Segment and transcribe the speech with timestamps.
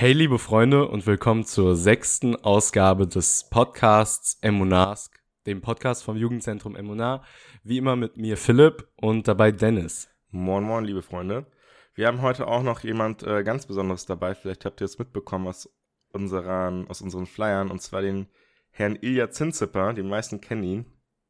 [0.00, 6.74] Hey liebe Freunde und willkommen zur sechsten Ausgabe des Podcasts Emunask, dem Podcast vom Jugendzentrum
[6.74, 7.22] Emunar.
[7.64, 10.08] Wie immer mit mir Philipp und dabei Dennis.
[10.30, 11.44] Moin moin liebe Freunde.
[11.92, 14.34] Wir haben heute auch noch jemand äh, ganz Besonderes dabei.
[14.34, 15.68] Vielleicht habt ihr es mitbekommen aus
[16.14, 18.26] unseren, aus unseren Flyern und zwar den
[18.70, 19.92] Herrn Ilja Zinzipper.
[19.92, 20.86] Die meisten kennen ihn.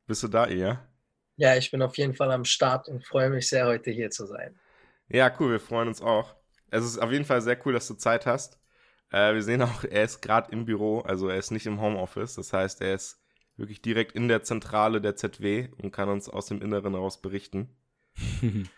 [0.06, 0.88] Bist du da, Ilja?
[1.34, 4.26] Ja, ich bin auf jeden Fall am Start und freue mich sehr, heute hier zu
[4.26, 4.60] sein.
[5.08, 6.36] Ja, cool, wir freuen uns auch.
[6.70, 8.59] Es ist auf jeden Fall sehr cool, dass du Zeit hast.
[9.10, 12.34] Äh, wir sehen auch, er ist gerade im Büro, also er ist nicht im Homeoffice.
[12.34, 13.20] Das heißt, er ist
[13.56, 17.76] wirklich direkt in der Zentrale der ZW und kann uns aus dem Inneren heraus berichten.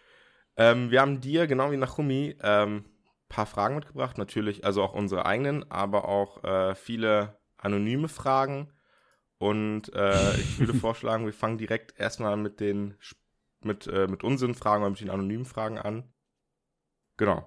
[0.56, 2.84] ähm, wir haben dir, genau wie Nachumi, ähm,
[3.28, 4.18] paar Fragen mitgebracht.
[4.18, 8.72] Natürlich, also auch unsere eigenen, aber auch äh, viele anonyme Fragen.
[9.38, 12.96] Und äh, ich würde vorschlagen, wir fangen direkt erstmal mit den
[13.64, 16.12] mit, äh, mit unseren Fragen oder mit den anonymen Fragen an.
[17.16, 17.46] Genau.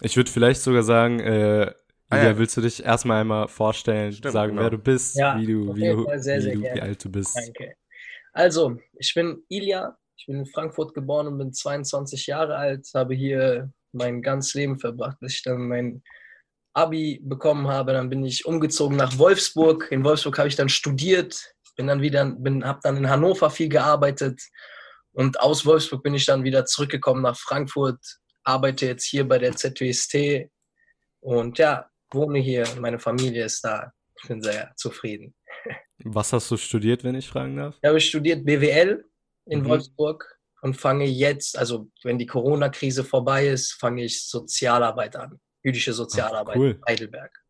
[0.00, 1.72] Ich würde vielleicht sogar sagen, äh,
[2.14, 2.38] ah, ja.
[2.38, 4.62] willst du dich erstmal einmal vorstellen, Stimmt, sagen, genau.
[4.62, 7.10] wer du bist, ja, wie du, wie, du, sehr, sehr wie, du wie, alt du
[7.10, 7.36] bist.
[7.36, 7.74] Danke.
[8.32, 13.14] Also, ich bin Ilja, ich bin in Frankfurt geboren und bin 22 Jahre alt, habe
[13.14, 16.02] hier mein ganzes Leben verbracht, bis ich dann mein
[16.72, 17.92] Abi bekommen habe.
[17.92, 19.88] Dann bin ich umgezogen nach Wolfsburg.
[19.92, 23.68] In Wolfsburg habe ich dann studiert, bin dann wieder, bin, habe dann in Hannover viel
[23.68, 24.40] gearbeitet
[25.14, 28.00] und aus Wolfsburg bin ich dann wieder zurückgekommen nach Frankfurt,
[28.42, 30.50] arbeite jetzt hier bei der ZWST
[31.20, 33.92] und ja, wohne hier, meine Familie ist da.
[34.22, 35.34] Ich bin sehr zufrieden.
[36.04, 37.76] Was hast du studiert, wenn ich fragen darf?
[37.82, 39.04] Ich habe studiert BWL
[39.46, 39.68] in mhm.
[39.68, 45.40] Wolfsburg und fange jetzt, also wenn die Corona-Krise vorbei ist, fange ich Sozialarbeit an.
[45.62, 46.70] Jüdische Sozialarbeit Ach, cool.
[46.70, 47.44] in Heidelberg.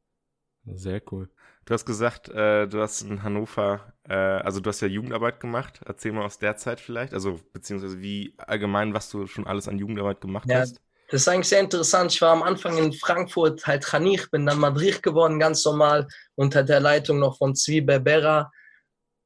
[0.67, 1.29] Sehr cool.
[1.65, 5.81] Du hast gesagt, äh, du hast in Hannover, äh, also du hast ja Jugendarbeit gemacht.
[5.87, 9.79] Erzähl mal aus der Zeit vielleicht, also beziehungsweise wie allgemein, was du schon alles an
[9.79, 10.81] Jugendarbeit gemacht ja, hast.
[11.11, 12.13] Das ist eigentlich sehr interessant.
[12.13, 16.63] Ich war am Anfang in Frankfurt, halt Khanich, bin dann Madrid geworden, ganz normal, unter
[16.63, 18.51] der Leitung noch von Zwi Berbera.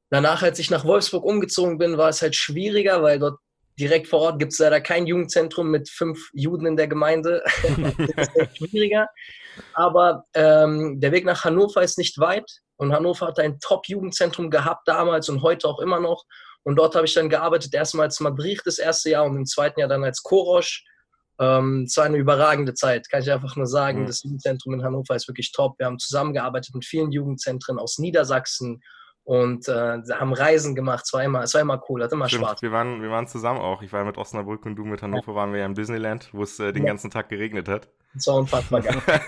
[0.09, 3.39] Danach, als ich nach Wolfsburg umgezogen bin, war es halt schwieriger, weil dort
[3.79, 7.43] direkt vor Ort gibt es leider kein Jugendzentrum mit fünf Juden in der Gemeinde.
[8.15, 9.07] das ist schwieriger.
[9.73, 12.49] Aber ähm, der Weg nach Hannover ist nicht weit.
[12.75, 16.23] Und Hannover hat ein Top-Jugendzentrum gehabt damals und heute auch immer noch.
[16.63, 19.79] Und dort habe ich dann gearbeitet, erstmal als Madrid das erste Jahr und im zweiten
[19.79, 20.83] Jahr dann als Korosch.
[21.39, 24.01] Ähm, es war eine überragende Zeit, kann ich einfach nur sagen.
[24.01, 24.07] Mhm.
[24.07, 25.79] Das Jugendzentrum in Hannover ist wirklich top.
[25.79, 28.81] Wir haben zusammengearbeitet mit vielen Jugendzentren aus Niedersachsen
[29.23, 31.03] und äh, haben Reisen gemacht.
[31.05, 32.61] Es war immer, es war immer cool, hat immer Stimmt, Spaß.
[32.61, 33.81] Wir waren, wir waren zusammen auch.
[33.81, 36.59] Ich war mit Osnabrück und du mit Hannover waren wir ja im Disneyland, wo es
[36.59, 36.89] äh, den ja.
[36.89, 37.89] ganzen Tag geregnet hat.
[38.15, 39.01] Das war unfassbar geil.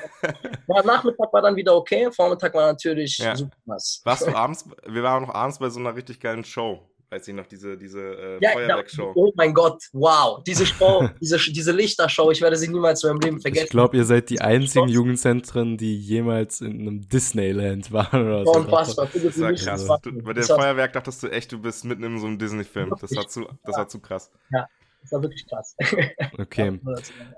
[0.68, 3.36] ja, Nachmittag war dann wieder okay, Vormittag war natürlich ja.
[3.36, 4.02] super was.
[4.04, 7.34] Warst du abends, wir waren noch abends bei so einer richtig geilen Show weiß ich
[7.36, 9.12] noch, diese, diese äh, ja, Feuerwerkshow.
[9.16, 10.42] Oh mein Gott, wow.
[10.46, 13.66] Diese Show, diese, diese Lichtershow, ich werde sie niemals in meinem Leben vergessen.
[13.66, 18.52] Ich glaube, ihr seid die einzigen Jugendzentren, die jemals in einem Disneyland waren oder so.
[18.54, 19.10] Unfassbar.
[19.14, 19.88] Das war krass.
[20.04, 22.94] Du, bei dem Feuerwerk dachtest du echt, du bist mitten in so einem Disney-Film.
[23.02, 24.32] Das war zu, das war zu krass.
[24.52, 24.68] Ja.
[25.02, 25.76] Das war wirklich krass.
[26.38, 26.80] Okay.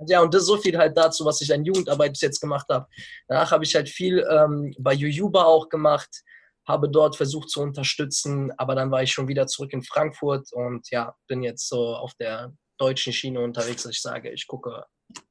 [0.07, 2.67] ja, und das ist so viel halt dazu, was ich an Jugendarbeit bis jetzt gemacht
[2.69, 2.88] habe.
[3.28, 6.23] Danach habe ich halt viel ähm, bei Jujuba auch gemacht
[6.66, 10.90] habe dort versucht zu unterstützen, aber dann war ich schon wieder zurück in Frankfurt und
[10.91, 14.85] ja, bin jetzt so auf der deutschen Schiene unterwegs, dass ich sage, ich gucke,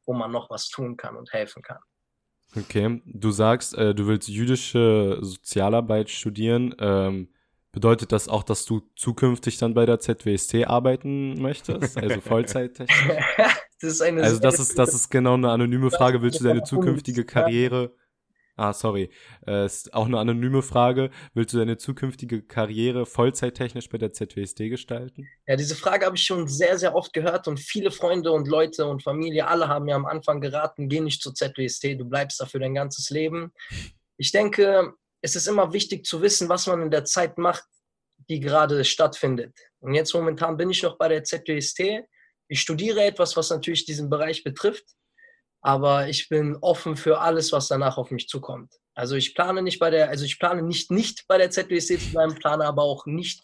[0.05, 1.79] wo man noch was tun kann und helfen kann.
[2.57, 6.75] Okay, du sagst, äh, du willst jüdische Sozialarbeit studieren.
[6.79, 7.29] Ähm,
[7.73, 13.09] bedeutet das auch, dass du zukünftig dann bei der ZWST arbeiten möchtest, also Vollzeittechnisch?
[13.81, 16.21] das ist eine also das ist, das ist genau eine anonyme Frage.
[16.21, 17.95] Willst du deine zukünftige Karriere
[18.57, 19.11] Ah, sorry.
[19.47, 21.11] Äh, ist auch eine anonyme Frage.
[21.33, 25.27] Willst du deine zukünftige Karriere vollzeittechnisch bei der ZWSD gestalten?
[25.47, 28.87] Ja, diese Frage habe ich schon sehr, sehr oft gehört und viele Freunde und Leute
[28.87, 32.47] und Familie, alle haben mir am Anfang geraten, geh nicht zur ZWSD, du bleibst da
[32.47, 33.53] für dein ganzes Leben.
[34.19, 34.93] Ich denke,
[35.23, 37.65] es ist immer wichtig zu wissen, was man in der Zeit macht,
[38.29, 39.55] die gerade stattfindet.
[39.81, 42.05] Und jetzt momentan bin ich noch bei der ZWST.
[42.49, 44.85] Ich studiere etwas, was natürlich diesen Bereich betrifft
[45.63, 48.75] aber ich bin offen für alles, was danach auf mich zukommt.
[48.95, 52.11] Also ich plane nicht bei der, also ich plane nicht nicht bei der ZWC zu
[52.11, 53.41] bleiben, plane aber auch nicht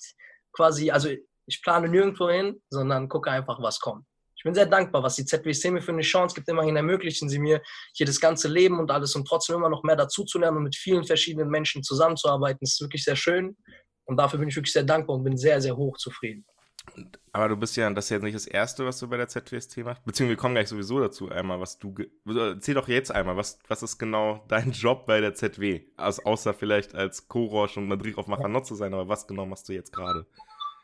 [0.52, 1.08] quasi, also
[1.46, 4.04] ich plane nirgendwo hin, sondern gucke einfach, was kommt.
[4.36, 6.48] Ich bin sehr dankbar, was die ZWC mir für eine Chance gibt.
[6.48, 7.60] Immerhin ermöglichen sie mir
[7.94, 11.04] hier das ganze Leben und alles und trotzdem immer noch mehr dazuzulernen und mit vielen
[11.04, 12.58] verschiedenen Menschen zusammenzuarbeiten.
[12.60, 13.56] Das ist wirklich sehr schön
[14.04, 16.44] und dafür bin ich wirklich sehr dankbar und bin sehr, sehr hoch zufrieden.
[17.32, 19.78] Aber du bist ja, das ist ja nicht das Erste, was du bei der ZWST
[19.78, 20.04] machst.
[20.04, 21.94] Beziehungsweise wir kommen gleich sowieso dazu einmal, was du.
[22.26, 25.82] Also erzähl doch jetzt einmal, was, was ist genau dein Job bei der ZW?
[25.96, 29.68] Also außer vielleicht als Korosch und Madrid auf Machanot zu sein, aber was genau machst
[29.68, 30.26] du jetzt gerade?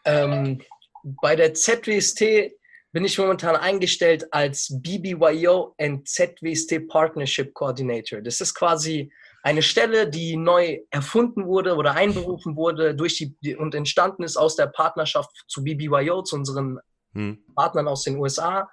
[0.04, 0.60] Ähm,
[1.02, 2.52] bei der ZWST
[2.92, 8.20] bin ich momentan eingestellt als BBYO and ZWST Partnership Coordinator.
[8.20, 9.10] Das ist quasi
[9.44, 14.56] eine Stelle, die neu erfunden wurde oder einberufen wurde durch die und entstanden ist aus
[14.56, 16.78] der Partnerschaft zu BBYO, zu unseren
[17.12, 17.44] hm.
[17.54, 18.70] Partnern aus den USA.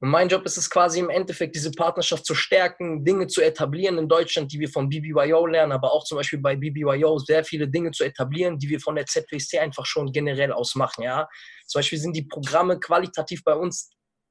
[0.00, 3.96] Und mein Job ist es quasi im Endeffekt, diese Partnerschaft zu stärken, Dinge zu etablieren
[3.96, 7.66] in Deutschland, die wir von BBYO lernen, aber auch zum Beispiel bei BBYO sehr viele
[7.66, 11.02] Dinge zu etablieren, die wir von der ZWST einfach schon generell aus machen.
[11.02, 11.26] Ja?
[11.66, 13.88] Zum Beispiel sind die Programme qualitativ bei uns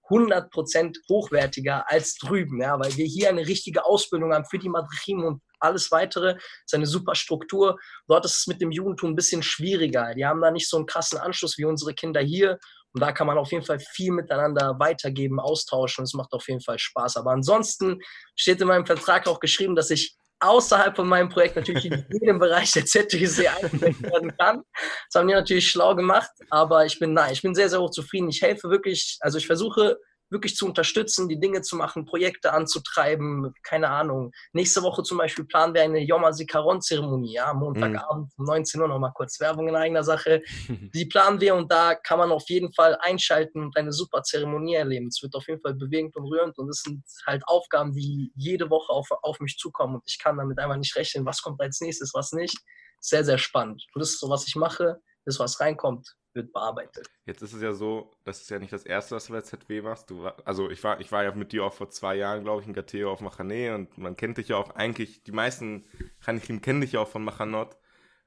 [0.09, 5.23] 100% hochwertiger als drüben, ja, weil wir hier eine richtige Ausbildung haben für die Madrichim
[5.23, 6.35] und alles weitere.
[6.65, 7.79] Ist eine super Struktur.
[8.07, 10.13] Dort ist es mit dem Judentum ein bisschen schwieriger.
[10.13, 12.59] Die haben da nicht so einen krassen Anschluss wie unsere Kinder hier.
[12.93, 16.03] Und da kann man auf jeden Fall viel miteinander weitergeben, austauschen.
[16.03, 17.17] Es macht auf jeden Fall Spaß.
[17.17, 17.99] Aber ansonsten
[18.35, 22.37] steht in meinem Vertrag auch geschrieben, dass ich außerhalb von meinem Projekt natürlich in jedem
[22.37, 24.63] Bereich der ZTC eingesetzt werden kann.
[25.09, 27.91] Das haben die natürlich schlau gemacht, aber ich bin, nein, ich bin sehr, sehr hoch
[27.91, 28.29] zufrieden.
[28.29, 29.97] Ich helfe wirklich, also ich versuche
[30.33, 34.31] wirklich zu unterstützen, die Dinge zu machen, Projekte anzutreiben, keine Ahnung.
[34.51, 39.13] Nächste Woche zum Beispiel planen wir eine Yom HaZikaron-Zeremonie, ja, Montagabend um 19 Uhr, nochmal
[39.13, 40.41] kurz Werbung in eigener Sache.
[40.93, 44.75] Die planen wir und da kann man auf jeden Fall einschalten und eine super Zeremonie
[44.75, 45.07] erleben.
[45.07, 48.69] Es wird auf jeden Fall bewegend und rührend und es sind halt Aufgaben, die jede
[48.69, 51.79] Woche auf, auf mich zukommen und ich kann damit einfach nicht rechnen, was kommt als
[51.79, 52.57] nächstes, was nicht.
[52.99, 53.85] Sehr, sehr spannend.
[53.93, 57.09] Und das ist so, was ich mache, das, was reinkommt, wird bearbeitet.
[57.25, 59.81] Jetzt ist es ja so, das ist ja nicht das erste, was du bei ZW
[59.81, 60.09] machst.
[60.09, 62.61] Du war, also ich war, ich war ja mit dir auch vor zwei Jahren, glaube
[62.61, 65.85] ich, in Gateo auf Machane und man kennt dich ja auch eigentlich, die meisten
[66.19, 67.77] Chanichim kennen dich ja auch von Machanot.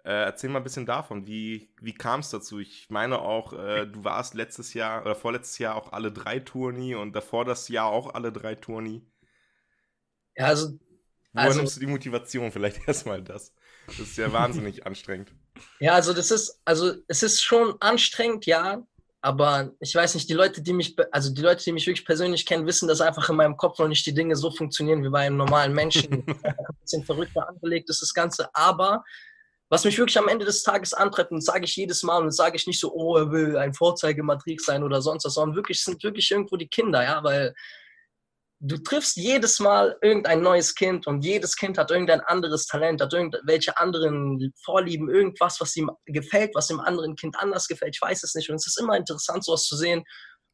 [0.05, 2.61] Äh, erzähl mal ein bisschen davon, wie, wie kam es dazu?
[2.61, 6.95] Ich meine auch, äh, du warst letztes Jahr oder vorletztes Jahr auch alle drei Tourni
[6.95, 9.05] und davor das Jahr auch alle drei Tourni.
[10.37, 10.79] Ja, also.
[11.33, 12.53] Woher also, nimmst du die Motivation?
[12.53, 13.53] Vielleicht erstmal das.
[13.87, 15.33] Das ist ja wahnsinnig anstrengend.
[15.81, 18.83] Ja, also das ist, also es ist schon anstrengend, ja.
[19.23, 22.47] Aber ich weiß nicht, die Leute, die mich, also die Leute, die mich wirklich persönlich
[22.47, 25.27] kennen, wissen, dass einfach in meinem Kopf noch nicht die Dinge so funktionieren wie bei
[25.27, 26.25] einem normalen Menschen.
[26.43, 28.49] Ein bisschen verrückter angelegt ist das Ganze.
[28.55, 29.03] Aber
[29.69, 32.57] was mich wirklich am Ende des Tages antreibt, und sage ich jedes Mal, und sage
[32.57, 36.05] ich nicht so, oh, er will ein Vorzeigematrix sein oder sonst was, sondern wirklich sind
[36.05, 37.53] wirklich irgendwo die Kinder, ja, weil
[38.61, 43.13] du triffst jedes Mal irgendein neues Kind und jedes Kind hat irgendein anderes Talent, hat
[43.13, 47.97] irgendwelche anderen Vorlieben, irgendwas, was ihm gefällt, was dem anderen Kind anders gefällt.
[47.97, 48.49] Ich weiß es nicht.
[48.49, 50.05] Und es ist immer interessant, sowas zu sehen.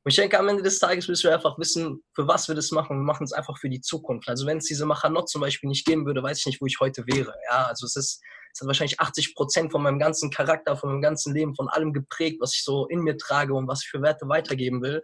[0.04, 2.72] Und ich denke, am Ende des Tages müssen wir einfach wissen, für was wir das
[2.72, 2.98] machen.
[2.98, 4.28] Wir machen es einfach für die Zukunft.
[4.28, 6.78] Also wenn es diese Machanot zum Beispiel nicht geben würde, weiß ich nicht, wo ich
[6.80, 7.32] heute wäre.
[7.48, 8.20] Ja, also es ist,
[8.52, 11.92] es hat wahrscheinlich 80 Prozent von meinem ganzen Charakter, von meinem ganzen Leben, von allem
[11.92, 15.02] geprägt, was ich so in mir trage und was ich für Werte weitergeben will.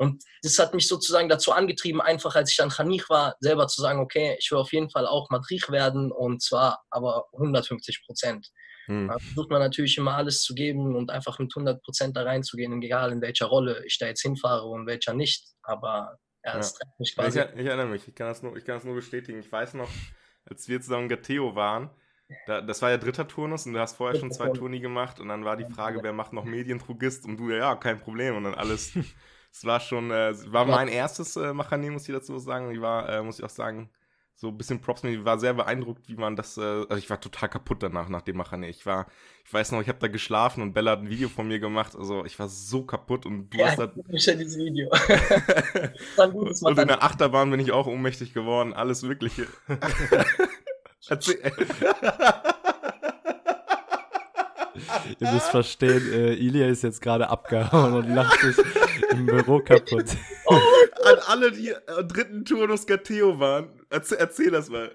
[0.00, 3.82] Und das hat mich sozusagen dazu angetrieben, einfach als ich dann Khanich war, selber zu
[3.82, 8.48] sagen, okay, ich will auf jeden Fall auch Madrich werden und zwar aber 150 Prozent.
[8.86, 9.08] Hm.
[9.08, 12.80] Da versucht man natürlich immer alles zu geben und einfach mit 100 Prozent da reinzugehen,
[12.80, 15.44] egal in welcher Rolle ich da jetzt hinfahre und welcher nicht.
[15.64, 16.88] Aber ja, das ja.
[16.98, 17.38] mich quasi.
[17.38, 19.40] Ich, ich, erinnere mich, ich kann, das nur, ich kann das nur bestätigen.
[19.40, 19.90] Ich weiß noch,
[20.46, 21.90] als wir zusammen Gateo waren,
[22.46, 25.28] da, das war ja dritter Turnus und du hast vorher schon zwei Turni gemacht und
[25.28, 28.54] dann war die Frage, wer macht noch Medientrugist und du, ja, kein Problem und dann
[28.54, 28.94] alles
[29.52, 32.70] es war schon, äh, war mein erstes äh, Machane, muss ich dazu sagen.
[32.70, 33.90] Ich war, äh, muss ich auch sagen,
[34.40, 35.10] so ein bisschen Props mir.
[35.10, 38.22] Ich war sehr beeindruckt, wie man das, äh, also ich war total kaputt danach, nach
[38.22, 38.68] dem Machane.
[38.68, 39.06] Ich war,
[39.44, 41.94] ich weiß noch, ich habe da geschlafen und Bella hat ein Video von mir gemacht.
[41.94, 43.92] Also ich war so kaputt und du ja, hast da.
[44.08, 44.88] Ich ja dieses Video.
[46.32, 48.72] gut, und in der Achterbahn bin ich auch ohnmächtig geworden.
[48.72, 49.46] Alles Mögliche.
[51.08, 51.38] Erzähl.
[55.18, 58.56] Ihr müsst verstehen, äh, Ilya ist jetzt gerade abgehauen und lacht sich
[59.10, 60.06] im Büro kaputt.
[61.04, 64.94] An alle, die am dritten Turnus Gateo waren, erzähl, erzähl, das mal.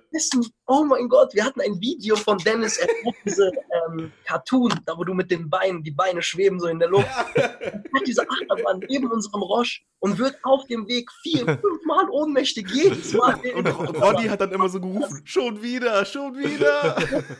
[0.67, 2.87] Oh mein Gott, wir hatten ein Video von Dennis, er
[3.25, 3.51] diese
[3.87, 7.07] ähm, Cartoon, da wo du mit den Beinen, die Beine schweben so in der Luft.
[7.35, 12.09] Er hat diese Achterbahn neben unserem Roche und wird auf dem Weg vier, fünf Mal
[12.09, 13.39] ohnmächtig jedes Mal.
[13.55, 16.95] Und, Ronny hat dann immer so gerufen, schon wieder, schon wieder.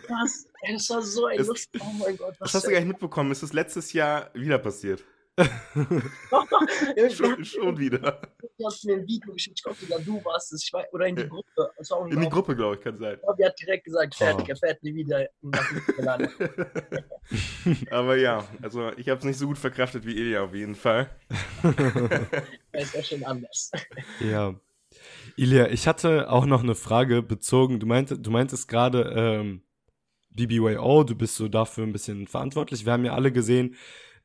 [0.08, 1.70] Das, das war so ein Lust.
[1.80, 2.36] Oh mein Gott.
[2.40, 3.32] Was das hast du gar nicht mitbekommen.
[3.32, 5.04] Ist das letztes Jahr wieder passiert?
[7.10, 8.22] Schon, schon wieder.
[8.58, 11.18] Du hast mir ein Video geschickt, ich glaube sogar du warst es, weiß, oder in
[11.18, 11.70] die Gruppe.
[12.10, 13.18] in die Gruppe, glaube ich, kann sein.
[13.22, 14.50] Ja, die hat direkt gesagt, fertig, oh.
[14.50, 15.28] er fährt nie wieder
[17.92, 21.10] Aber ja, also ich habe es nicht so gut verkraftet wie Ilja auf jeden Fall.
[22.72, 23.72] Er ist ja schon anders.
[24.20, 24.54] Ja.
[25.38, 27.80] Ilja, ich hatte auch noch eine Frage bezogen.
[27.80, 29.62] Du, meinte, du meintest gerade ähm,
[30.32, 32.86] BBYO, du bist so dafür ein bisschen verantwortlich.
[32.86, 33.78] Wir haben ja alle gesehen,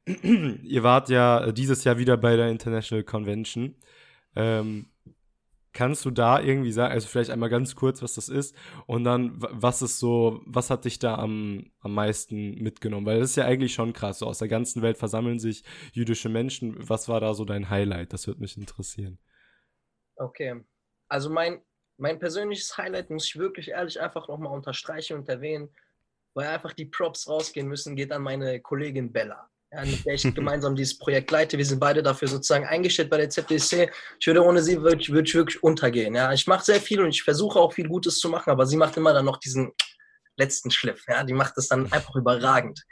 [0.22, 3.76] ihr wart ja dieses Jahr wieder bei der International Convention.
[4.34, 4.90] Ähm,
[5.72, 9.34] Kannst du da irgendwie sagen, also vielleicht einmal ganz kurz, was das ist und dann,
[9.36, 13.06] was ist so, was hat dich da am, am meisten mitgenommen?
[13.06, 16.28] Weil das ist ja eigentlich schon krass, so aus der ganzen Welt versammeln sich jüdische
[16.28, 16.76] Menschen.
[16.88, 18.12] Was war da so dein Highlight?
[18.12, 19.20] Das würde mich interessieren.
[20.16, 20.60] Okay,
[21.08, 21.62] also mein,
[21.98, 25.70] mein persönliches Highlight muss ich wirklich ehrlich einfach nochmal unterstreichen und erwähnen,
[26.34, 30.74] weil einfach die Props rausgehen müssen, geht an meine Kollegin Bella mit der ich gemeinsam
[30.74, 31.58] dieses Projekt leite.
[31.58, 33.90] Wir sind beide dafür sozusagen eingestellt bei der ZDC.
[34.18, 36.14] Ich würde ohne sie würde, würde ich wirklich untergehen.
[36.14, 38.76] Ja, ich mache sehr viel und ich versuche auch viel Gutes zu machen, aber sie
[38.76, 39.72] macht immer dann noch diesen
[40.36, 41.04] letzten Schliff.
[41.08, 42.84] Ja, die macht das dann einfach überragend.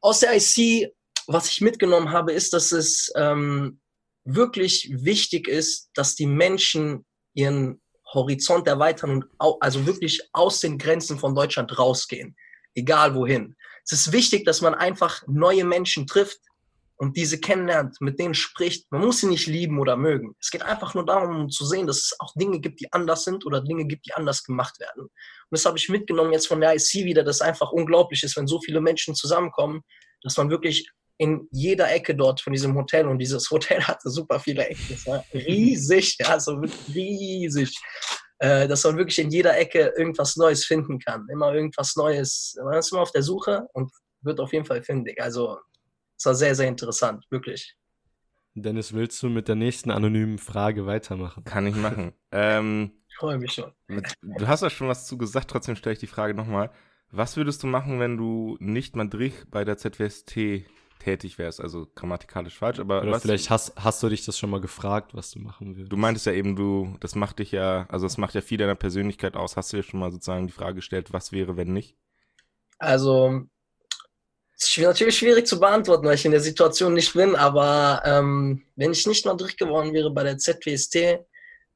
[0.00, 0.92] Aus der IC,
[1.26, 3.80] was ich mitgenommen habe, ist, dass es ähm,
[4.24, 7.80] wirklich wichtig ist, dass die Menschen ihren
[8.12, 12.36] Horizont erweitern und also wirklich aus den Grenzen von Deutschland rausgehen,
[12.74, 13.56] egal wohin.
[13.84, 16.40] Es ist wichtig, dass man einfach neue Menschen trifft
[16.96, 18.90] und diese kennenlernt, mit denen spricht.
[18.92, 20.36] Man muss sie nicht lieben oder mögen.
[20.38, 23.24] Es geht einfach nur darum, um zu sehen, dass es auch Dinge gibt, die anders
[23.24, 25.02] sind oder Dinge gibt, die anders gemacht werden.
[25.02, 25.10] Und
[25.50, 28.60] das habe ich mitgenommen jetzt von der IC wieder, dass einfach unglaublich ist, wenn so
[28.60, 29.82] viele Menschen zusammenkommen,
[30.22, 34.38] dass man wirklich in jeder Ecke dort von diesem Hotel und dieses Hotel hatte super
[34.38, 34.98] viele Ecken.
[35.34, 36.62] riesig, ja, so
[36.94, 37.76] riesig
[38.42, 41.28] äh, dass man wirklich in jeder Ecke irgendwas Neues finden kann.
[41.30, 42.58] Immer irgendwas Neues.
[42.60, 45.22] Man ist immer auf der Suche und wird auf jeden Fall findig.
[45.22, 45.60] Also
[46.18, 47.76] es war sehr, sehr interessant, wirklich.
[48.54, 51.44] Dennis, willst du mit der nächsten anonymen Frage weitermachen?
[51.44, 52.14] Kann ich machen.
[52.32, 53.70] ähm, ich freue mich schon.
[53.86, 56.72] Mit, du hast ja schon was zu gesagt, trotzdem stelle ich die Frage nochmal.
[57.12, 60.66] Was würdest du machen, wenn du nicht Madrid bei der ZWST
[61.02, 61.60] tätig wärst.
[61.60, 63.02] Also grammatikalisch falsch, aber.
[63.02, 65.92] Oder was, vielleicht hast, hast du dich das schon mal gefragt, was du machen würdest.
[65.92, 68.74] Du meintest ja eben, du, das macht dich ja, also das macht ja viel deiner
[68.74, 69.56] Persönlichkeit aus.
[69.56, 71.96] Hast du dir schon mal sozusagen die Frage gestellt, was wäre, wenn nicht?
[72.78, 73.42] Also,
[74.56, 78.64] es ist natürlich schwierig zu beantworten, weil ich in der Situation nicht bin, aber ähm,
[78.76, 81.18] wenn ich nicht Madrid geworden wäre bei der ZWST,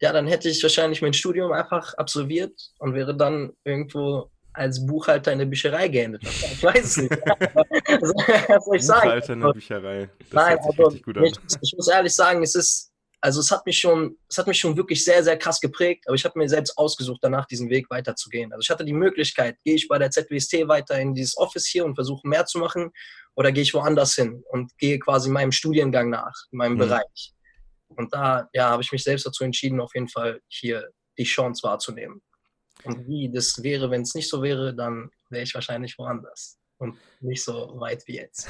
[0.01, 5.33] ja, dann hätte ich wahrscheinlich mein Studium einfach absolviert und wäre dann irgendwo als Buchhalter
[5.33, 7.11] in der Bücherei geendet Ich weiß es nicht.
[8.49, 9.03] was soll ich sagen?
[9.03, 10.11] Buchhalter in der Bücherei.
[10.19, 10.91] Das Nein, also,
[11.25, 14.59] ich, ich, muss ehrlich sagen, es ist, also es hat mich schon, es hat mich
[14.59, 17.91] schon wirklich sehr, sehr krass geprägt, aber ich habe mir selbst ausgesucht, danach diesen Weg
[17.91, 18.53] weiterzugehen.
[18.53, 21.85] Also ich hatte die Möglichkeit, gehe ich bei der ZWST weiter in dieses Office hier
[21.85, 22.91] und versuche mehr zu machen
[23.35, 26.79] oder gehe ich woanders hin und gehe quasi meinem Studiengang nach, meinem mhm.
[26.79, 27.35] Bereich.
[27.89, 31.63] Und da ja, habe ich mich selbst dazu entschieden, auf jeden Fall hier die Chance
[31.63, 32.23] wahrzunehmen.
[32.85, 36.97] Und wie das wäre, wenn es nicht so wäre, dann wäre ich wahrscheinlich woanders und
[37.21, 38.49] nicht so weit wie jetzt.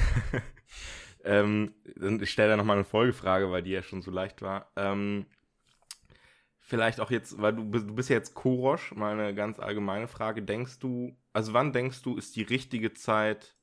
[1.23, 1.73] ähm,
[2.21, 4.71] ich stelle da nochmal eine Folgefrage, weil die ja schon so leicht war.
[4.75, 5.25] Ähm,
[6.59, 10.43] vielleicht auch jetzt, weil du, du bist ja jetzt Korosch, mal eine ganz allgemeine Frage.
[10.43, 13.55] Denkst du, also wann denkst du, ist die richtige Zeit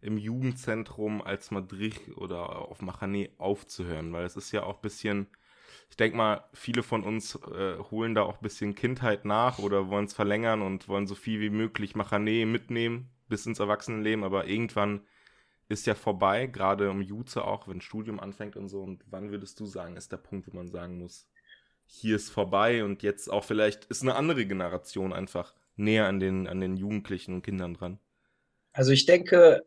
[0.00, 4.12] im Jugendzentrum als Madrid oder auf Machané aufzuhören?
[4.12, 5.26] Weil es ist ja auch ein bisschen
[5.90, 9.88] ich denke mal, viele von uns äh, holen da auch ein bisschen Kindheit nach oder
[9.88, 14.46] wollen es verlängern und wollen so viel wie möglich Machanee mitnehmen bis ins Erwachsenenleben, aber
[14.46, 15.02] irgendwann
[15.68, 18.82] ist ja vorbei, gerade um Jutze auch, wenn Studium anfängt und so.
[18.82, 21.28] Und wann würdest du sagen, ist der Punkt, wo man sagen muss,
[21.86, 26.46] hier ist vorbei und jetzt auch vielleicht ist eine andere Generation einfach näher an den,
[26.46, 27.98] an den Jugendlichen und Kindern dran?
[28.72, 29.64] Also ich denke,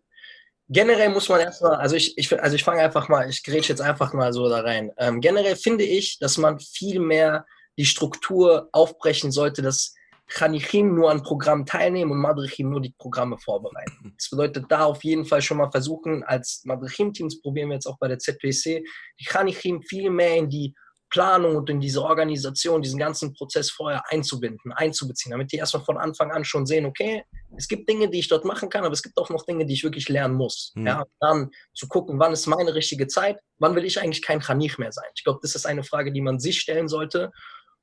[0.70, 3.82] generell muss man erstmal, also ich, ich, also ich fange einfach mal, ich grätsche jetzt
[3.82, 4.92] einfach mal so da rein.
[4.98, 7.46] Ähm, generell finde ich, dass man viel mehr
[7.78, 9.94] die Struktur aufbrechen sollte, dass
[10.28, 14.14] Chanichim nur an Programmen teilnehmen und Madrichim nur die Programme vorbereiten.
[14.18, 17.98] Das bedeutet, da auf jeden Fall schon mal versuchen, als Madrichim-Teams probieren wir jetzt auch
[18.00, 18.84] bei der ZPC,
[19.20, 20.74] die Chanichim viel mehr in die
[21.10, 26.00] Planung und in diese Organisation, diesen ganzen Prozess vorher einzubinden, einzubeziehen, damit die erstmal von
[26.00, 27.24] Anfang an schon sehen, okay,
[27.58, 29.74] es gibt Dinge, die ich dort machen kann, aber es gibt auch noch Dinge, die
[29.74, 30.72] ich wirklich lernen muss.
[30.76, 30.88] Mhm.
[30.88, 34.78] Ja, dann zu gucken, wann ist meine richtige Zeit, wann will ich eigentlich kein Kranich
[34.78, 35.10] mehr sein.
[35.16, 37.32] Ich glaube, das ist eine Frage, die man sich stellen sollte.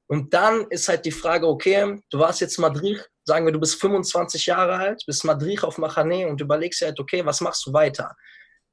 [0.06, 3.80] Und dann ist halt die Frage, okay, du warst jetzt Madrid, sagen wir, du bist
[3.80, 8.16] 25 Jahre alt, bist Madrid auf Machané und überlegst halt, okay, was machst du weiter?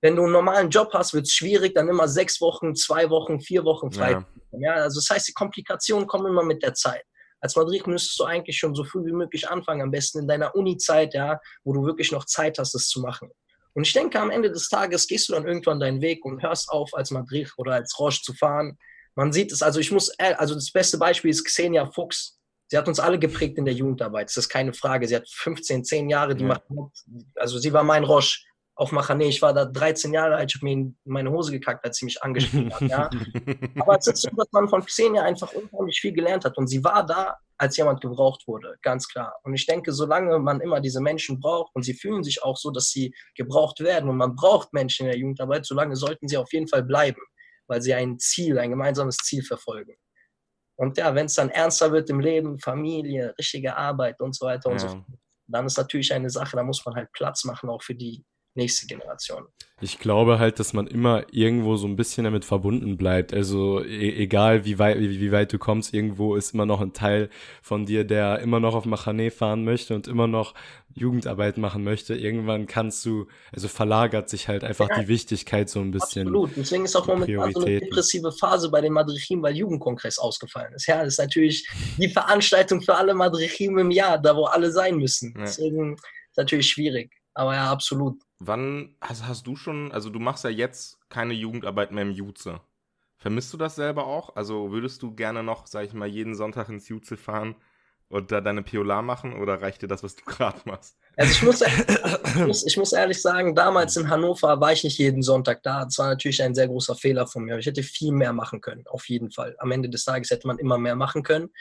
[0.01, 3.39] wenn du einen normalen Job hast, wird es schwierig, dann immer sechs Wochen, zwei Wochen,
[3.39, 4.11] vier Wochen frei.
[4.11, 4.25] Ja.
[4.59, 4.73] ja.
[4.75, 7.03] also das heißt, die Komplikationen kommen immer mit der Zeit.
[7.47, 10.53] Als Madrid müsstest du eigentlich schon so früh wie möglich anfangen, am besten in deiner
[10.53, 13.31] Uni-Zeit, ja, wo du wirklich noch Zeit hast, das zu machen.
[13.73, 16.67] Und ich denke, am Ende des Tages gehst du dann irgendwann deinen Weg und hörst
[16.67, 18.77] auf, als Madrid oder als Roche zu fahren.
[19.15, 22.37] Man sieht es, also ich muss, äh, also das beste Beispiel ist Xenia Fuchs.
[22.67, 25.07] Sie hat uns alle geprägt in der Jugendarbeit, das ist keine Frage.
[25.07, 26.49] Sie hat 15, 10 Jahre, die ja.
[26.49, 26.63] macht,
[27.35, 28.39] also sie war mein Roche
[28.77, 29.25] auf Machané.
[29.25, 32.05] Ich war da 13 Jahre alt, ich habe mir in meine Hose gekackt, als sie
[32.05, 32.81] mich angeschrieben hat.
[32.81, 33.09] Ja.
[33.79, 36.57] Aber es ist so, dass man von Xenia einfach unheimlich viel gelernt hat.
[36.57, 39.35] Und sie war da, als jemand gebraucht wurde, ganz klar.
[39.43, 42.69] Und ich denke, solange man immer diese Menschen braucht und sie fühlen sich auch so,
[42.69, 46.53] dass sie gebraucht werden und man braucht Menschen in der Jugendarbeit, solange sollten sie auf
[46.53, 47.21] jeden Fall bleiben,
[47.65, 49.95] weil sie ein Ziel, ein gemeinsames Ziel verfolgen.
[50.75, 54.69] Und ja, wenn es dann ernster wird im Leben, Familie, richtige Arbeit und so weiter
[54.69, 55.03] und so fort,
[55.47, 58.23] dann ist natürlich eine Sache, da muss man halt Platz machen, auch für die
[58.57, 59.47] nächste Generation.
[59.79, 63.31] Ich glaube halt, dass man immer irgendwo so ein bisschen damit verbunden bleibt.
[63.31, 66.93] Also e egal wie weit, wie, wie, weit du kommst, irgendwo ist immer noch ein
[66.93, 67.29] Teil
[67.61, 70.55] von dir, der immer noch auf Machane fahren möchte und immer noch
[70.95, 72.15] Jugendarbeit machen möchte.
[72.15, 76.27] Irgendwann kannst du, also verlagert sich halt einfach ja, die Wichtigkeit so ein bisschen.
[76.27, 76.51] Absolut.
[76.55, 80.87] Deswegen ist auch momentan so eine depressive Phase bei den Madrichim, weil Jugendkongress ausgefallen ist.
[80.87, 84.97] Ja, das ist natürlich die Veranstaltung für alle Madrichim im Jahr, da wo alle sein
[84.97, 85.35] müssen.
[85.37, 85.45] Ja.
[85.45, 87.11] Deswegen ist natürlich schwierig.
[87.37, 88.23] Aber ja, absolut.
[88.39, 92.61] Wann hast, hast du schon, also du machst ja jetzt keine Jugendarbeit mehr im Juze.
[93.17, 94.35] Vermisst du das selber auch?
[94.35, 97.55] Also würdest du gerne noch, sag ich mal, jeden Sonntag ins Juze fahren
[98.09, 100.97] und da deine Piola machen oder reicht dir das, was du gerade machst?
[101.15, 104.97] Also ich muss, ich muss, ich, muss, ehrlich sagen, damals in Hannover war ich nicht
[104.97, 105.85] jeden Sonntag da.
[105.85, 107.59] Das war natürlich ein sehr großer Fehler von mir.
[107.59, 109.55] Ich hätte viel mehr machen können, auf jeden Fall.
[109.59, 111.51] Am Ende des Tages hätte man immer mehr machen können.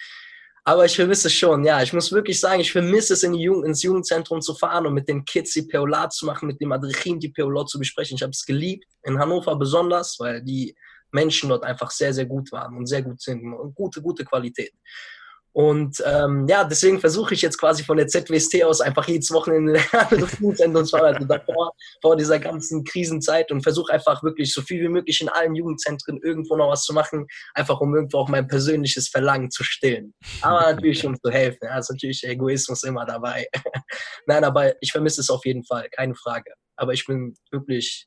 [0.69, 1.81] Aber ich vermisse es schon, ja.
[1.81, 4.95] Ich muss wirklich sagen, ich vermisse es, in die Jugend, ins Jugendzentrum zu fahren und
[4.95, 8.17] mit den Kids die Peola zu machen, mit dem Adrichin die Peola zu besprechen.
[8.17, 10.75] Ich habe es geliebt, in Hannover besonders, weil die
[11.13, 14.73] Menschen dort einfach sehr, sehr gut waren und sehr gut sind und gute, gute Qualität.
[15.57, 19.81] Und ähm, ja, deswegen versuche ich jetzt quasi von der ZWST aus einfach jedes Wochenende
[20.39, 21.73] Jugendzentrum zu arbeiten, davor,
[22.03, 26.21] vor dieser ganzen Krisenzeit und versuche einfach wirklich so viel wie möglich in allen Jugendzentren
[26.23, 30.13] irgendwo noch was zu machen, einfach um irgendwo auch mein persönliches Verlangen zu stillen.
[30.43, 31.61] Aber natürlich um zu helfen.
[31.63, 33.49] Ja, ist natürlich Egoismus immer dabei.
[34.27, 36.53] Nein, aber ich vermisse es auf jeden Fall, keine Frage.
[36.77, 38.07] Aber ich bin wirklich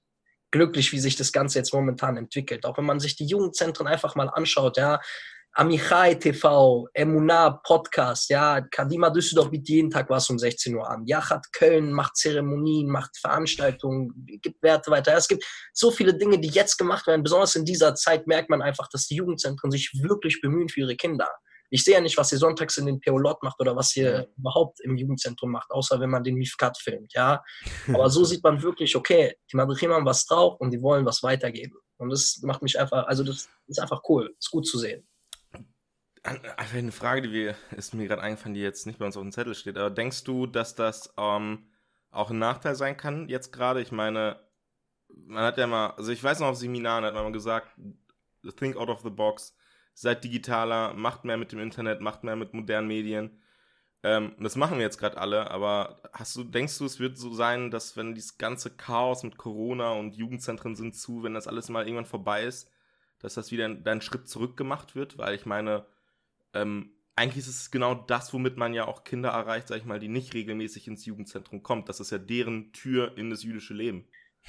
[0.51, 2.63] glücklich, wie sich das Ganze jetzt momentan entwickelt.
[2.65, 4.99] Auch wenn man sich die Jugendzentren einfach mal anschaut, ja,
[5.53, 11.05] Amichai TV, Emuna Podcast, ja, Kadima Düsseldorf bietet jeden Tag was um 16 Uhr an.
[11.05, 15.15] Yachat Köln macht Zeremonien, macht Veranstaltungen, gibt Werte weiter.
[15.17, 17.23] Es gibt so viele Dinge, die jetzt gemacht werden.
[17.23, 20.95] Besonders in dieser Zeit merkt man einfach, dass die Jugendzentren sich wirklich bemühen für ihre
[20.95, 21.27] Kinder.
[21.71, 24.79] Ich sehe ja nicht, was ihr sonntags in den Peolot macht oder was ihr überhaupt
[24.81, 27.43] im Jugendzentrum macht, außer wenn man den Mifkat filmt, ja.
[27.93, 31.21] Aber so sieht man wirklich, okay, die Madrichim haben was drauf und die wollen was
[31.23, 31.77] weitergeben.
[31.97, 35.05] Und das macht mich einfach, also das ist einfach cool, ist gut zu sehen.
[36.23, 39.23] Einfach eine Frage, die wir, ist mir gerade eingefallen, die jetzt nicht bei uns auf
[39.23, 39.77] dem Zettel steht.
[39.77, 41.69] Aber denkst du, dass das ähm,
[42.11, 43.81] auch ein Nachteil sein kann jetzt gerade?
[43.81, 44.39] Ich meine,
[45.07, 47.69] man hat ja mal, also ich weiß noch auf Seminaren hat man mal gesagt,
[48.57, 49.55] think out of the box,
[49.93, 53.41] seid digitaler, macht mehr mit dem Internet, macht mehr mit modernen Medien.
[54.03, 57.33] Ähm, das machen wir jetzt gerade alle, aber hast du, denkst du, es wird so
[57.33, 61.69] sein, dass wenn dieses ganze Chaos mit Corona und Jugendzentren sind zu, wenn das alles
[61.69, 62.71] mal irgendwann vorbei ist,
[63.19, 65.17] dass das wieder ein Schritt zurück gemacht wird?
[65.17, 65.85] Weil ich meine,
[66.53, 69.99] ähm, eigentlich ist es genau das, womit man ja auch Kinder erreicht, sag ich mal,
[69.99, 71.83] die nicht regelmäßig ins Jugendzentrum kommen.
[71.85, 74.07] Das ist ja deren Tür in das jüdische Leben.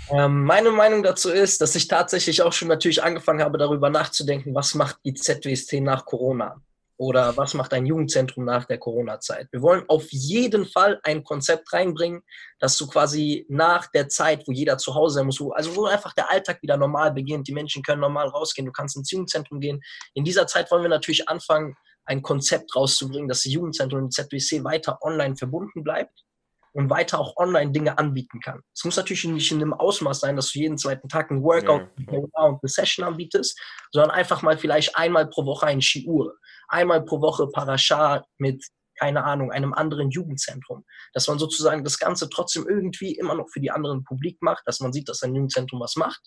[0.08, 4.54] Ähm, meine Meinung dazu ist, dass ich tatsächlich auch schon natürlich angefangen habe, darüber nachzudenken,
[4.54, 6.62] was macht die ZWST nach Corona?
[6.96, 9.48] Oder was macht ein Jugendzentrum nach der Corona-Zeit?
[9.52, 12.22] Wir wollen auf jeden Fall ein Konzept reinbringen,
[12.58, 15.86] dass du quasi nach der Zeit, wo jeder zu Hause sein muss, wo, also wo
[15.86, 19.60] einfach der Alltag wieder normal beginnt, die Menschen können normal rausgehen, du kannst ins Jugendzentrum
[19.60, 19.80] gehen.
[20.12, 21.74] In dieser Zeit wollen wir natürlich anfangen,
[22.10, 26.24] ein Konzept rauszubringen, dass das Jugendzentrum und ZWC weiter online verbunden bleibt
[26.72, 28.60] und weiter auch online Dinge anbieten kann.
[28.74, 31.88] Es muss natürlich nicht in einem Ausmaß sein, dass du jeden zweiten Tag ein Workout
[31.98, 32.18] ja.
[32.18, 33.58] und eine Session anbietest,
[33.92, 36.34] sondern einfach mal vielleicht einmal pro Woche ein Shiur
[36.70, 38.64] einmal pro Woche Parascha mit,
[38.98, 40.84] keine Ahnung, einem anderen Jugendzentrum.
[41.12, 44.80] Dass man sozusagen das Ganze trotzdem irgendwie immer noch für die anderen Publik macht, dass
[44.80, 46.20] man sieht, dass ein Jugendzentrum was macht.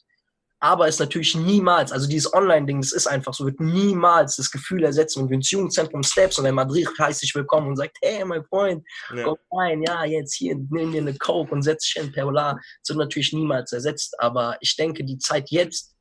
[0.63, 4.85] Aber es natürlich niemals, also dieses Online-Ding, das ist einfach so, wird niemals das Gefühl
[4.85, 8.23] ersetzen, wenn du ins Jugendzentrum steps und der Madrid heißt dich willkommen und sagt, hey,
[8.23, 8.81] mein Freund,
[9.13, 9.25] ja.
[9.25, 12.57] komm rein, ja, jetzt hier, nimm dir eine Coke und setz dich in Perla.
[12.79, 14.17] Das wird natürlich niemals ersetzt.
[14.21, 15.97] Aber ich denke, die Zeit jetzt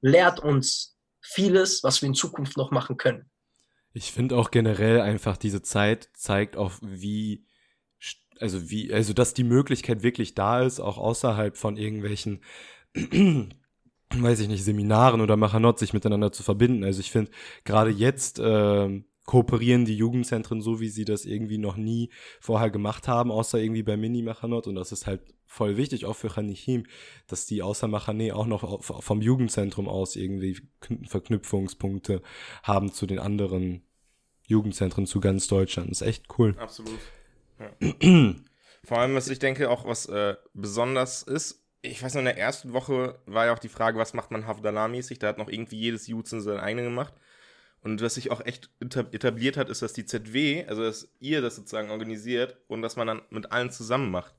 [0.00, 3.30] lehrt uns vieles, was wir in Zukunft noch machen können.
[3.92, 7.44] Ich finde auch generell einfach diese Zeit zeigt auch, wie,
[8.40, 12.40] also wie, also dass die Möglichkeit wirklich da ist, auch außerhalb von irgendwelchen,
[14.22, 16.84] weiß ich nicht, Seminaren oder Machanot sich miteinander zu verbinden.
[16.84, 17.30] Also ich finde,
[17.64, 23.08] gerade jetzt äh, kooperieren die Jugendzentren so, wie sie das irgendwie noch nie vorher gemacht
[23.08, 24.66] haben, außer irgendwie bei Mini-Machanot.
[24.66, 26.86] Und das ist halt voll wichtig, auch für Chanichim,
[27.26, 30.58] dass die außer Machane auch noch vom Jugendzentrum aus irgendwie
[31.06, 32.22] Verknüpfungspunkte
[32.62, 33.82] haben zu den anderen
[34.46, 35.90] Jugendzentren zu ganz Deutschland.
[35.90, 36.54] Das ist echt cool.
[36.58, 37.00] Absolut.
[37.58, 37.94] Ja.
[38.84, 42.38] Vor allem, was ich denke, auch was äh, besonders ist, ich weiß noch, in der
[42.38, 45.18] ersten Woche war ja auch die Frage, was macht man Havdalah-mäßig?
[45.18, 47.14] Da hat noch irgendwie jedes Jutzen seine eigene gemacht.
[47.82, 51.56] Und was sich auch echt etabliert hat, ist, dass die ZW, also dass ihr das
[51.56, 54.34] sozusagen organisiert und dass man dann mit allen zusammen macht.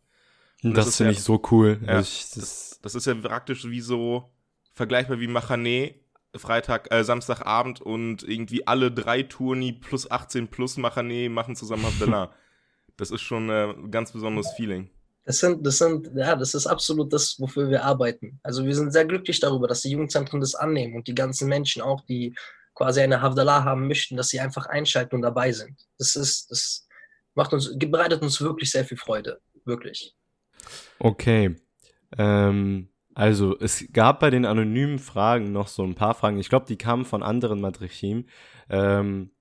[0.63, 1.79] Und das, das finde ja, ich so cool.
[1.81, 4.29] Ja, also ich, das, das, ist ja praktisch wie so
[4.73, 5.95] vergleichbar wie Machane,
[6.35, 12.33] Freitag, äh, Samstagabend und irgendwie alle drei Turni plus 18 plus Machane machen zusammen Abdallah.
[12.97, 14.89] das ist schon äh, ein ganz besonderes Feeling.
[15.27, 18.39] Das sind, das sind, ja, das ist absolut das, wofür wir arbeiten.
[18.43, 21.81] Also wir sind sehr glücklich darüber, dass die Jugendzentren das annehmen und die ganzen Menschen
[21.81, 22.33] auch, die
[22.73, 25.85] quasi eine Havdalah haben möchten, dass sie einfach einschalten und dabei sind.
[25.97, 26.87] Das ist, das
[27.35, 29.41] macht uns, bereitet uns wirklich sehr viel Freude.
[29.65, 30.15] Wirklich.
[30.97, 31.57] Okay.
[32.17, 36.39] Ähm, also, es gab bei den anonymen Fragen noch so ein paar Fragen.
[36.39, 38.27] Ich glaube, die kamen von anderen Madrichim.
[38.69, 39.31] Ähm,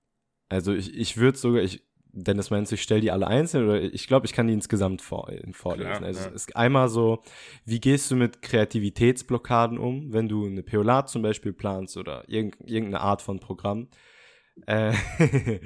[0.49, 1.86] also, ich, ich würde sogar, ich,
[2.23, 5.31] Dennis meinst, ich stelle die alle einzeln oder ich glaube, ich kann die insgesamt vor,
[5.51, 5.91] vorlesen.
[5.91, 6.27] Klar, also, ja.
[6.27, 7.21] es ist einmal so,
[7.65, 13.01] wie gehst du mit Kreativitätsblockaden um, wenn du eine Peolat zum Beispiel planst oder irgendeine
[13.01, 13.89] Art von Programm?
[14.65, 14.93] Äh,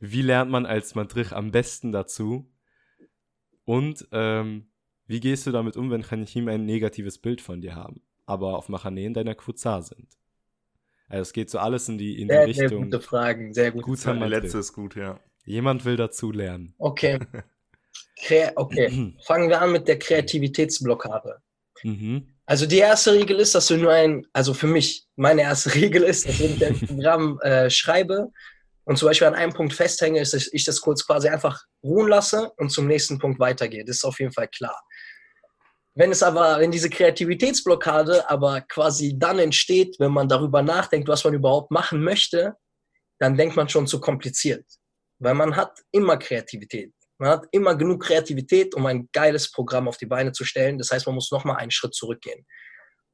[0.00, 2.52] wie lernt man als Madrich am besten dazu?
[3.64, 4.68] Und ähm,
[5.06, 8.68] wie gehst du damit um, wenn Chanichim ein negatives Bild von dir haben, aber auf
[8.68, 10.08] Machaneen deiner Kuzar sind?
[11.08, 12.68] Also es geht so alles in die, in sehr, die Richtung.
[12.68, 14.24] Sehr gute Fragen, sehr gute Guter Fragen.
[14.24, 15.20] Letzte ist gut, ja.
[15.46, 16.74] Jemand will dazu lernen.
[16.78, 17.18] Okay.
[18.56, 21.38] okay, fangen wir an mit der Kreativitätsblockade.
[21.82, 22.34] Mhm.
[22.46, 26.02] Also die erste Regel ist, dass du nur ein, also für mich, meine erste Regel
[26.02, 28.30] ist, dass wenn ich ein Programm äh, schreibe
[28.84, 32.08] und zum Beispiel an einem Punkt festhänge, ist, dass ich das kurz quasi einfach ruhen
[32.08, 33.84] lasse und zum nächsten Punkt weitergehe.
[33.84, 34.80] Das ist auf jeden Fall klar.
[35.94, 41.24] Wenn es aber, wenn diese Kreativitätsblockade aber quasi dann entsteht, wenn man darüber nachdenkt, was
[41.24, 42.54] man überhaupt machen möchte,
[43.18, 44.64] dann denkt man schon zu kompliziert.
[45.18, 46.92] Weil man hat immer Kreativität.
[47.18, 50.78] Man hat immer genug Kreativität, um ein geiles Programm auf die Beine zu stellen.
[50.78, 52.46] Das heißt, man muss nochmal einen Schritt zurückgehen.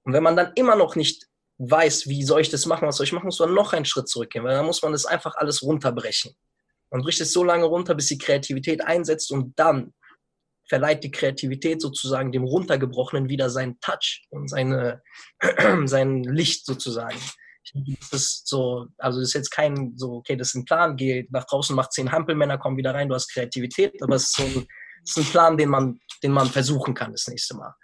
[0.03, 1.27] Und wenn man dann immer noch nicht
[1.59, 4.09] weiß, wie soll ich das machen, was soll ich machen, muss man noch einen Schritt
[4.09, 6.35] zurückgehen, weil dann muss man das einfach alles runterbrechen.
[6.91, 9.95] Man bricht es so lange runter, bis die Kreativität einsetzt und dann
[10.69, 15.03] verleiht die Kreativität sozusagen dem Runtergebrochenen wieder seinen Touch und seine,
[15.85, 17.19] sein Licht sozusagen.
[18.11, 21.27] Das ist so, also das ist jetzt kein so, okay, das ist ein Plan, geh
[21.31, 24.43] nach draußen, mach zehn Hampelmänner, komm wieder rein, du hast Kreativität, aber es ist so
[24.43, 24.67] ein,
[25.05, 27.75] ist ein Plan, den man, den man versuchen kann das nächste Mal.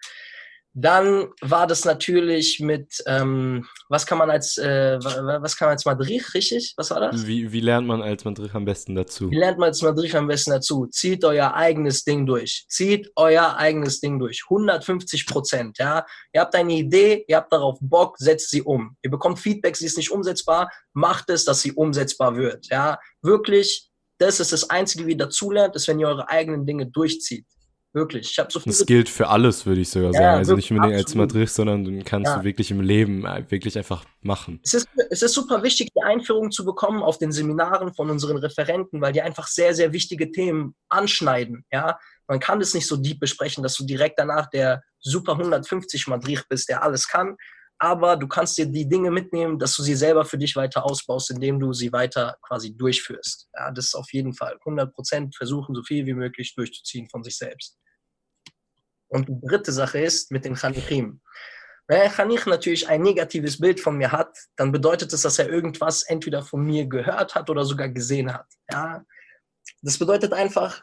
[0.74, 5.84] Dann war das natürlich mit, ähm, was kann man als, äh, was kann man als
[5.84, 6.74] Madrid, richtig?
[6.76, 7.26] Was war das?
[7.26, 9.30] Wie, wie lernt man als Madrid am besten dazu?
[9.30, 10.86] Wie lernt man als Madrid am besten dazu?
[10.86, 12.66] Zieht euer eigenes Ding durch.
[12.68, 14.44] Zieht euer eigenes Ding durch.
[14.48, 16.06] 150 Prozent, ja.
[16.32, 18.96] Ihr habt eine Idee, ihr habt darauf Bock, setzt sie um.
[19.02, 22.98] Ihr bekommt Feedback, sie ist nicht umsetzbar, macht es, dass sie umsetzbar wird, ja.
[23.22, 27.46] Wirklich, das ist das Einzige, wie ihr dazulernt, ist, wenn ihr eure eigenen Dinge durchzieht.
[27.94, 28.38] Wirklich.
[28.38, 30.38] Ich so das gilt für alles, würde ich sogar ja, sagen.
[30.38, 32.38] Also nicht unbedingt als Madrid, sondern kannst ja.
[32.38, 34.60] du wirklich im Leben äh, wirklich einfach machen.
[34.62, 38.36] Es ist, es ist super wichtig, die Einführung zu bekommen auf den Seminaren von unseren
[38.36, 41.64] Referenten, weil die einfach sehr, sehr wichtige Themen anschneiden.
[41.72, 41.98] Ja?
[42.26, 46.44] Man kann es nicht so deep besprechen, dass du direkt danach der Super 150 Madrid
[46.50, 47.36] bist, der alles kann.
[47.80, 51.30] Aber du kannst dir die Dinge mitnehmen, dass du sie selber für dich weiter ausbaust,
[51.30, 53.48] indem du sie weiter quasi durchführst.
[53.54, 57.22] Ja, das ist auf jeden Fall 100 Prozent versuchen, so viel wie möglich durchzuziehen von
[57.22, 57.78] sich selbst.
[59.08, 61.20] Und die dritte Sache ist mit den Chanichim.
[61.86, 65.48] Wenn ein Chanich natürlich ein negatives Bild von mir hat, dann bedeutet es, dass er
[65.48, 68.46] irgendwas entweder von mir gehört hat oder sogar gesehen hat.
[68.70, 69.04] Ja?
[69.80, 70.82] Das bedeutet einfach,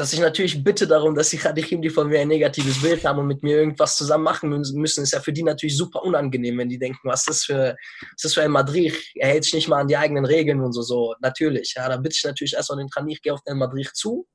[0.00, 3.18] dass ich natürlich bitte darum, dass die Chanichim, die von mir ein negatives Bild haben
[3.18, 6.70] und mit mir irgendwas zusammen machen müssen, ist ja für die natürlich super unangenehm, wenn
[6.70, 7.76] die denken, was ist das für,
[8.16, 9.12] was ist für ein Madrich?
[9.16, 11.14] Er hält sich nicht mal an die eigenen Regeln und so, so.
[11.20, 14.26] Natürlich, ja, da bitte ich natürlich erstmal den Chanich, geh auf den Madrich zu,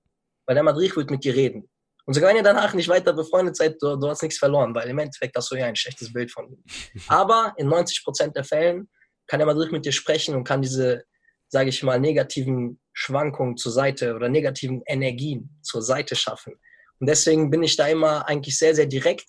[0.46, 1.68] weil der Madrich wird mit dir reden.
[2.06, 4.88] Und sogar wenn ihr danach nicht weiter befreundet seid, du, du hast nichts verloren, weil
[4.88, 6.64] im Endeffekt hast du ja ein schlechtes Bild von ihm.
[7.08, 8.88] Aber in 90 Prozent der Fällen
[9.26, 11.06] kann der Madrid mit dir sprechen und kann diese,
[11.48, 16.54] sage ich mal, negativen Schwankungen zur Seite oder negativen Energien zur Seite schaffen.
[17.00, 19.26] Und deswegen bin ich da immer eigentlich sehr, sehr direkt.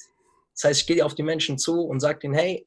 [0.54, 2.66] Das heißt, ich gehe auf die Menschen zu und sage ihnen, hey,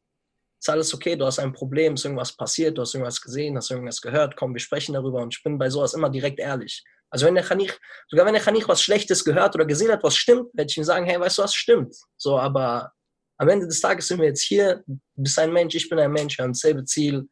[0.59, 3.71] ist alles okay, du hast ein Problem, ist irgendwas passiert, du hast irgendwas gesehen, hast
[3.71, 6.83] irgendwas gehört, komm, wir sprechen darüber und ich bin bei sowas immer direkt ehrlich.
[7.09, 7.71] Also wenn der Chanich,
[8.09, 10.83] sogar wenn der Chanich was Schlechtes gehört oder gesehen hat, was stimmt, werde ich ihm
[10.83, 11.95] sagen, hey, weißt du was, stimmt.
[12.17, 12.91] So, aber
[13.37, 16.11] am Ende des Tages sind wir jetzt hier, du bist ein Mensch, ich bin ein
[16.11, 17.27] Mensch, wir haben dasselbe Ziel.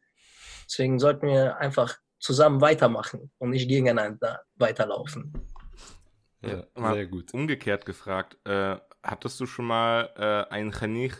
[0.66, 5.32] Deswegen sollten wir einfach zusammen weitermachen und nicht gegeneinander weiterlaufen.
[6.42, 7.34] Ja, sehr gut.
[7.34, 11.14] Umgekehrt gefragt, äh, hattest du schon mal äh, einen Chanich,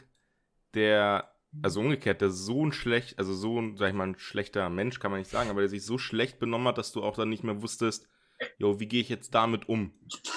[0.75, 1.33] der,
[1.63, 5.01] also umgekehrt, der so ein schlecht, also so ein, sag ich mal, ein schlechter Mensch,
[5.01, 7.31] kann man nicht sagen, aber der sich so schlecht benommen hat, dass du auch dann
[7.31, 8.07] nicht mehr wusstest,
[8.59, 9.93] jo, wie gehe ich jetzt damit um?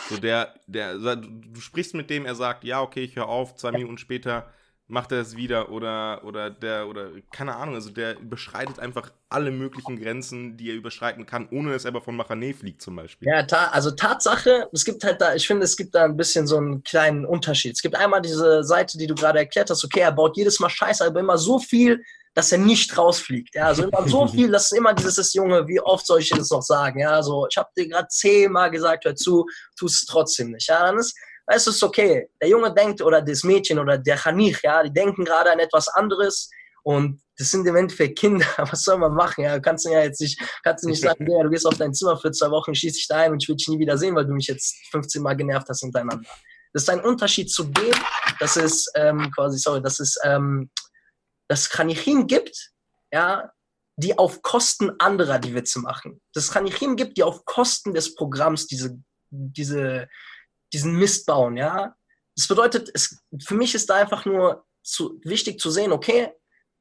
[0.09, 3.71] So der, der, du sprichst mit dem, er sagt, ja, okay, ich höre auf, zwei
[3.71, 4.51] Minuten später
[4.87, 9.49] macht er es wieder oder, oder der, oder keine Ahnung, also der überschreitet einfach alle
[9.49, 13.27] möglichen Grenzen, die er überschreiten kann, ohne dass er aber von Machane fliegt zum Beispiel.
[13.27, 16.45] Ja, ta also Tatsache, es gibt halt da, ich finde, es gibt da ein bisschen
[16.45, 17.73] so einen kleinen Unterschied.
[17.73, 20.69] Es gibt einmal diese Seite, die du gerade erklärt hast, okay, er baut jedes Mal
[20.69, 23.55] Scheiße, aber immer so viel, dass er nicht rausfliegt.
[23.55, 26.37] Ja, also immer so viel, dass immer dieses ist, Junge, wie oft soll ich dir
[26.37, 26.99] das noch sagen?
[26.99, 29.45] Ja, also ich habe dir gerade zehnmal gesagt, hör zu,
[29.77, 30.67] tust es trotzdem nicht.
[30.67, 31.15] Ja, dann ist,
[31.47, 32.29] du, ist okay.
[32.41, 35.87] Der Junge denkt oder das Mädchen oder der Chanich, ja, die denken gerade an etwas
[35.89, 36.49] anderes
[36.83, 38.45] und das sind im Endeffekt Kinder.
[38.57, 39.43] Was soll man machen?
[39.43, 42.17] Ja, du kannst ja jetzt nicht, kannst nicht sagen, ja, du gehst auf dein Zimmer
[42.17, 44.25] für zwei Wochen, schießt dich da ein und ich will dich nie wieder sehen, weil
[44.25, 46.27] du mich jetzt 15 Mal genervt hast hintereinander.
[46.73, 47.93] Das ist ein Unterschied zu dem,
[48.39, 50.69] dass es ähm, quasi, sorry, dass es ähm,
[51.47, 52.71] das Kranichim gibt,
[53.11, 53.51] ja,
[53.97, 56.21] die auf Kosten anderer die Witze machen.
[56.33, 58.97] Das Kranichim gibt, die auf Kosten des Programms diese,
[59.29, 60.07] diese,
[60.73, 61.95] diesen Mist bauen, ja.
[62.35, 66.31] Das bedeutet, es, für mich ist da einfach nur zu, wichtig zu sehen, okay,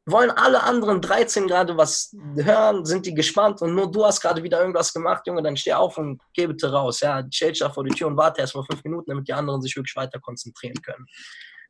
[0.07, 4.43] wollen alle anderen 13 gerade was hören, sind die gespannt und nur du hast gerade
[4.43, 7.71] wieder irgendwas gemacht, Junge, dann steh auf und geh bitte raus, ja, stell dich da
[7.71, 10.19] vor die Tür und warte erst mal fünf Minuten, damit die anderen sich wirklich weiter
[10.19, 11.07] konzentrieren können.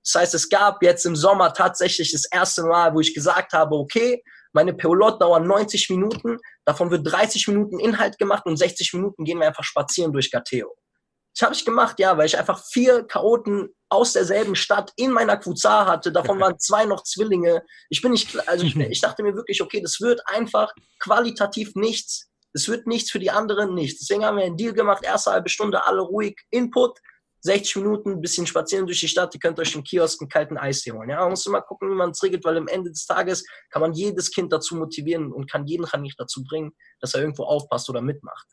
[0.04, 3.74] Das heißt, es gab jetzt im Sommer tatsächlich das erste Mal, wo ich gesagt habe,
[3.74, 9.24] okay, meine Peolote dauern 90 Minuten, davon wird 30 Minuten Inhalt gemacht und 60 Minuten
[9.24, 10.74] gehen wir einfach spazieren durch Gateo.
[11.35, 15.37] Das habe ich gemacht, ja, weil ich einfach vier Chaoten aus derselben Stadt in meiner
[15.37, 16.12] Kuzar hatte.
[16.12, 17.62] Davon waren zwei noch Zwillinge.
[17.88, 22.29] Ich bin nicht, also ich, ich dachte mir wirklich, okay, das wird einfach qualitativ nichts.
[22.53, 24.01] Es wird nichts für die anderen, nichts.
[24.01, 26.99] Deswegen haben wir einen Deal gemacht, erste halbe Stunde, alle ruhig, Input,
[27.43, 30.59] 60 Minuten, ein bisschen spazieren durch die Stadt, ihr könnt euch im Kiosk einen kalten
[30.59, 31.09] Eistee holen.
[31.09, 33.81] Ja, man muss immer gucken, wie man es regelt, weil am Ende des Tages kann
[33.81, 37.88] man jedes Kind dazu motivieren und kann jeden Kranich dazu bringen, dass er irgendwo aufpasst
[37.88, 38.47] oder mitmacht.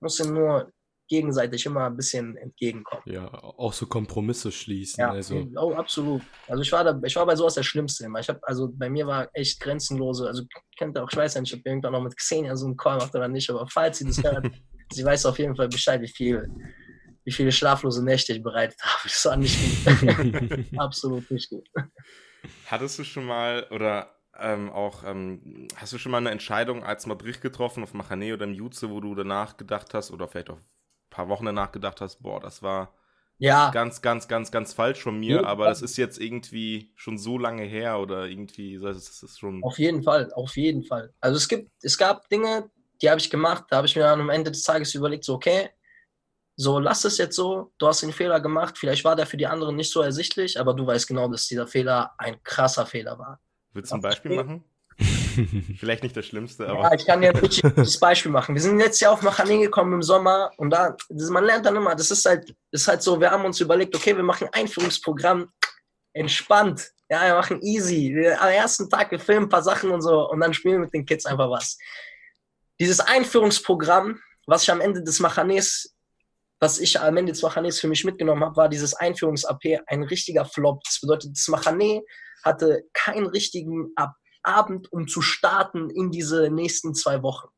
[0.00, 0.72] Muss ihm nur
[1.08, 3.02] gegenseitig immer ein bisschen entgegenkommen.
[3.06, 5.00] Ja, auch so Kompromisse schließen.
[5.00, 5.46] Ja, also.
[5.56, 6.22] oh, absolut.
[6.48, 8.20] Also ich war da, ich war bei sowas der Schlimmste immer.
[8.20, 10.42] Ich habe, also bei mir war echt grenzenlose, also
[10.78, 12.76] kennt ihr auch, ich weiß ja nicht, ob ihr irgendwann noch mit Xenia so einen
[12.76, 14.50] Call macht oder nicht, aber falls sie das hört,
[14.92, 16.48] sie weiß auf jeden Fall Bescheid, wie viel
[17.26, 19.00] wie viele schlaflose Nächte ich bereitet habe.
[19.04, 20.64] Das war nicht gut.
[20.78, 21.66] Absolut nicht gut.
[22.66, 27.06] Hattest du schon mal oder ähm, auch, ähm, hast du schon mal eine Entscheidung als
[27.06, 30.58] Madrid getroffen auf Machane oder im Jutze, wo du danach gedacht hast oder vielleicht auch
[31.14, 32.92] paar Wochen danach gedacht hast, boah, das war
[33.38, 33.70] ja.
[33.70, 35.44] ganz, ganz, ganz, ganz falsch von mir, ja.
[35.44, 39.62] aber das ist jetzt irgendwie schon so lange her oder irgendwie, das ist schon.
[39.62, 41.14] Auf jeden Fall, auf jeden Fall.
[41.20, 44.20] Also es gibt, es gab Dinge, die habe ich gemacht, da habe ich mir dann
[44.20, 45.70] am Ende des Tages überlegt, so, okay,
[46.56, 49.46] so, lass es jetzt so, du hast den Fehler gemacht, vielleicht war der für die
[49.46, 53.40] anderen nicht so ersichtlich, aber du weißt genau, dass dieser Fehler ein krasser Fehler war.
[53.72, 54.64] Willst du ein Beispiel machen?
[55.78, 56.82] vielleicht nicht das Schlimmste, aber.
[56.82, 58.54] Ja, ich kann dir ein richtiges Beispiel machen.
[58.54, 60.96] Wir sind jetzt ja auf Machanin gekommen im Sommer und da,
[61.30, 64.16] man lernt dann immer, das ist halt, ist halt so, wir haben uns überlegt, okay,
[64.16, 65.50] wir machen ein Einführungsprogramm
[66.12, 66.90] entspannt.
[67.08, 68.14] Ja, wir machen easy.
[68.14, 70.80] Wir, am ersten Tag, wir filmen ein paar Sachen und so und dann spielen wir
[70.80, 71.76] mit den Kids einfach was.
[72.80, 75.94] Dieses Einführungsprogramm, was ich am Ende des Machanes
[76.60, 80.46] was ich am Ende des Machanes für mich mitgenommen habe, war dieses Einführungs-AP ein richtiger
[80.46, 80.82] Flop.
[80.84, 82.02] Das bedeutet, das Machane
[82.42, 84.14] hatte keinen richtigen Ab
[84.44, 87.48] Abend, um zu starten in diese nächsten zwei Wochen.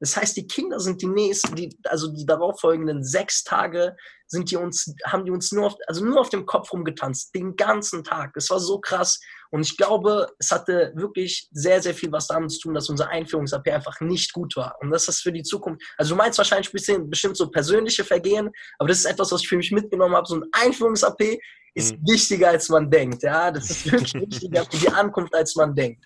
[0.00, 4.56] Das heißt, die Kinder sind die nächsten, die, also die darauffolgenden sechs Tage sind die
[4.56, 8.32] uns, haben die uns nur auf, also nur auf dem Kopf rumgetanzt, den ganzen Tag.
[8.34, 9.20] Das war so krass.
[9.50, 13.08] Und ich glaube, es hatte wirklich sehr, sehr viel was damit zu tun, dass unser
[13.08, 14.76] Einführungs-AP einfach nicht gut war.
[14.80, 18.04] Und das ist für die Zukunft, also du meinst wahrscheinlich ein bisschen, bestimmt so persönliche
[18.04, 20.26] Vergehen, aber das ist etwas, was ich für mich mitgenommen habe.
[20.26, 21.38] So ein Einführungs-AP
[21.74, 22.08] ist mhm.
[22.08, 23.22] wichtiger, als man denkt.
[23.22, 26.04] Ja, das ist wirklich wichtiger für die Ankunft, als man denkt.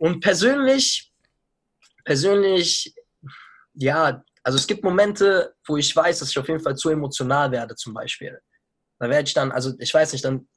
[0.00, 1.12] Und persönlich,
[2.06, 2.94] persönlich,
[3.74, 7.52] ja, also es gibt Momente, wo ich weiß, dass ich auf jeden Fall zu emotional
[7.52, 8.40] werde, zum Beispiel.
[8.98, 10.48] Da werde ich dann, also ich weiß nicht, dann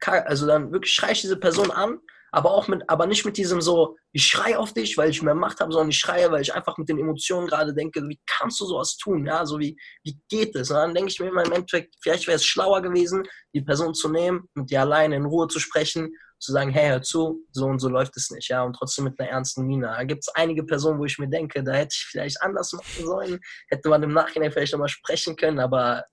[0.00, 1.98] also dann wirklich schreie ich diese Person an,
[2.32, 5.34] aber auch mit, aber nicht mit diesem so, ich schreie auf dich, weil ich mehr
[5.34, 8.60] Macht habe, sondern ich schreie, weil ich einfach mit den Emotionen gerade denke, wie kannst
[8.60, 9.26] du sowas tun?
[9.26, 10.70] Ja, so wie, wie geht es?
[10.70, 13.94] Und dann denke ich mir immer im Endeffekt, vielleicht wäre es schlauer gewesen, die Person
[13.94, 17.66] zu nehmen, mit dir alleine in Ruhe zu sprechen, zu sagen, hey, hör zu, so
[17.66, 19.86] und so läuft es nicht, ja, und trotzdem mit einer ernsten Miene.
[19.86, 23.04] Da gibt es einige Personen, wo ich mir denke, da hätte ich vielleicht anders machen
[23.04, 26.04] sollen, hätte man im Nachhinein vielleicht nochmal sprechen können, aber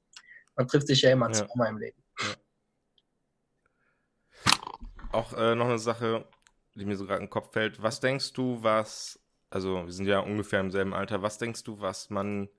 [0.56, 1.34] man trifft sich ja immer ja.
[1.34, 2.04] zweimal im Leben.
[2.20, 2.36] Ja
[5.14, 6.26] auch äh, noch eine Sache,
[6.76, 7.82] die mir so gerade in den Kopf fällt.
[7.82, 11.80] Was denkst du, was, also wir sind ja ungefähr im selben Alter, was denkst du,
[11.80, 12.50] was man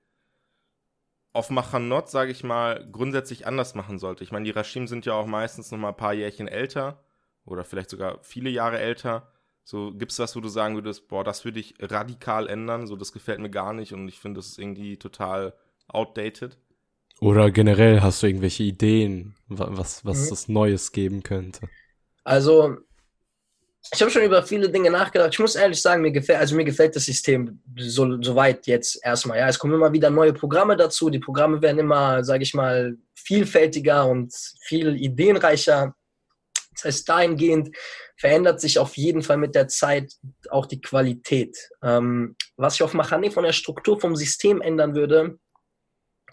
[1.33, 4.23] auf Machanot, sage ich mal, grundsätzlich anders machen sollte?
[4.23, 7.03] Ich meine, die Rashim sind ja auch meistens noch mal ein paar Jährchen älter
[7.45, 9.31] oder vielleicht sogar viele Jahre älter.
[9.63, 12.95] So, gibt es was, wo du sagen würdest, boah, das würde ich radikal ändern, so,
[12.95, 15.53] das gefällt mir gar nicht und ich finde, das ist irgendwie total
[15.87, 16.57] outdated?
[17.19, 20.33] Oder generell hast du irgendwelche Ideen, was, was mhm.
[20.33, 21.67] es Neues geben könnte?
[22.23, 22.77] Also,
[23.93, 25.33] ich habe schon über viele Dinge nachgedacht.
[25.33, 28.99] Ich muss ehrlich sagen, mir gefällt, also mir gefällt das System so, so weit jetzt
[29.03, 29.37] erstmal.
[29.37, 31.09] Ja, es kommen immer wieder neue Programme dazu.
[31.09, 35.95] Die Programme werden immer, sage ich mal, vielfältiger und viel ideenreicher.
[36.75, 37.75] Das heißt, dahingehend
[38.17, 40.13] verändert sich auf jeden Fall mit der Zeit
[40.49, 41.57] auch die Qualität.
[41.83, 45.37] Ähm, was ich auf Machane von der Struktur vom System ändern würde,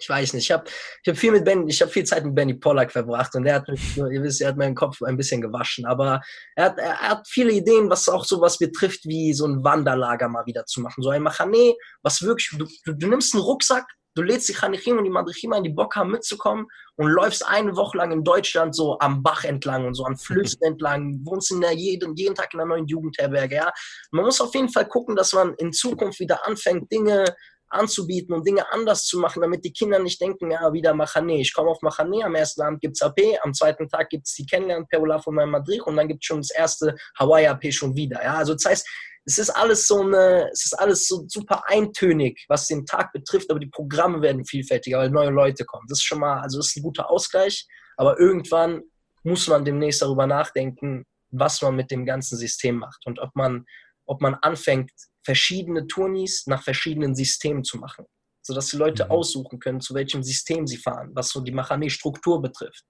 [0.03, 0.45] ich weiß nicht.
[0.45, 0.65] Ich habe
[1.03, 3.57] ich hab viel mit Ben, ich habe viel Zeit mit Benny Pollack verbracht und er
[3.57, 5.87] hat, ihr wisst, er hat meinen Kopf ein bisschen gewaschen.
[5.87, 6.21] Aber
[6.57, 10.47] er hat, er hat viele Ideen, was auch sowas betrifft, wie so ein Wanderlager mal
[10.47, 11.03] wieder zu machen.
[11.03, 14.99] So ein Machane, was wirklich, du, du, du nimmst einen Rucksack, du lädst die Chanichim
[14.99, 18.75] und die Madrichim ein, die Bock haben mitzukommen und läufst eine Woche lang in Deutschland
[18.75, 22.53] so am Bach entlang und so an Flüssen entlang, wohnst in der jeden, jeden Tag
[22.55, 23.73] in einer neuen Jugendherberge, ja.
[24.11, 27.25] Man muss auf jeden Fall gucken, dass man in Zukunft wieder anfängt, Dinge
[27.73, 31.41] anzubieten und Dinge anders zu machen, damit die Kinder nicht denken, ja, wieder Machane.
[31.41, 34.35] Ich komme auf Machane, am ersten Abend gibt es AP, am zweiten Tag gibt es
[34.35, 38.23] die Kennenlern-Perula von meinem Madrid und dann gibt es schon das erste Hawaii-AP schon wieder.
[38.23, 38.89] Ja, also das heißt,
[39.25, 43.51] es ist alles so eine, es ist alles so super eintönig, was den Tag betrifft,
[43.51, 45.87] aber die Programme werden vielfältiger, weil neue Leute kommen.
[45.89, 48.83] Das ist schon mal, also das ist ein guter Ausgleich, aber irgendwann
[49.23, 53.65] muss man demnächst darüber nachdenken, was man mit dem ganzen System macht und ob man,
[54.07, 54.91] ob man anfängt,
[55.25, 58.05] verschiedene Turnis nach verschiedenen Systemen zu machen,
[58.43, 59.11] sodass die Leute mhm.
[59.13, 62.85] aussuchen können, zu welchem System sie fahren, was so die Machane-Struktur betrifft.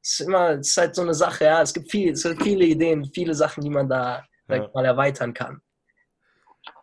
[0.00, 2.42] Es ist immer, es ist halt so eine Sache, ja, es gibt viel, es gibt
[2.44, 4.70] viele Ideen, viele Sachen, die man da ja.
[4.74, 5.60] mal erweitern kann.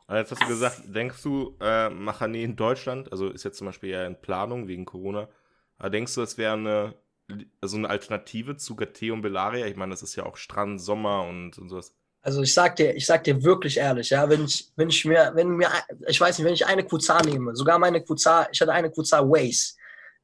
[0.07, 3.65] Also jetzt hast du gesagt, denkst du, äh, Machane in Deutschland, also ist jetzt zum
[3.65, 5.27] Beispiel ja in Planung wegen Corona,
[5.77, 6.95] aber denkst du, es wäre eine,
[7.59, 9.65] also eine Alternative zu Gate und Belaria?
[9.65, 11.95] Ich meine, das ist ja auch Strand, Sommer und, und sowas.
[12.21, 15.31] Also ich sag dir, ich sag dir wirklich ehrlich, ja, wenn ich, wenn ich mir,
[15.35, 15.69] wenn mir,
[16.07, 19.21] ich weiß nicht, wenn ich eine Kuza nehme, sogar meine Kuza, ich hatte eine Kuza
[19.21, 19.75] Waze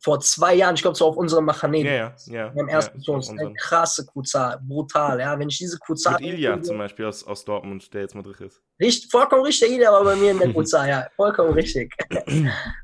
[0.03, 1.85] vor zwei Jahren, ich glaube, so auf unserem Machanen.
[1.85, 2.49] Ja, ja, ja.
[2.49, 3.39] Beim ersten ja, Ton.
[3.39, 5.37] Eine krasse Kuza, brutal, ja.
[5.37, 6.11] Wenn ich diese Kuza.
[6.11, 8.61] Mit Ilya zum Beispiel aus, aus Dortmund, der jetzt Madrid ist.
[8.81, 11.07] Richtig, vollkommen richtig, Ilya war bei mir in der Kuza, ja.
[11.15, 11.93] Vollkommen richtig.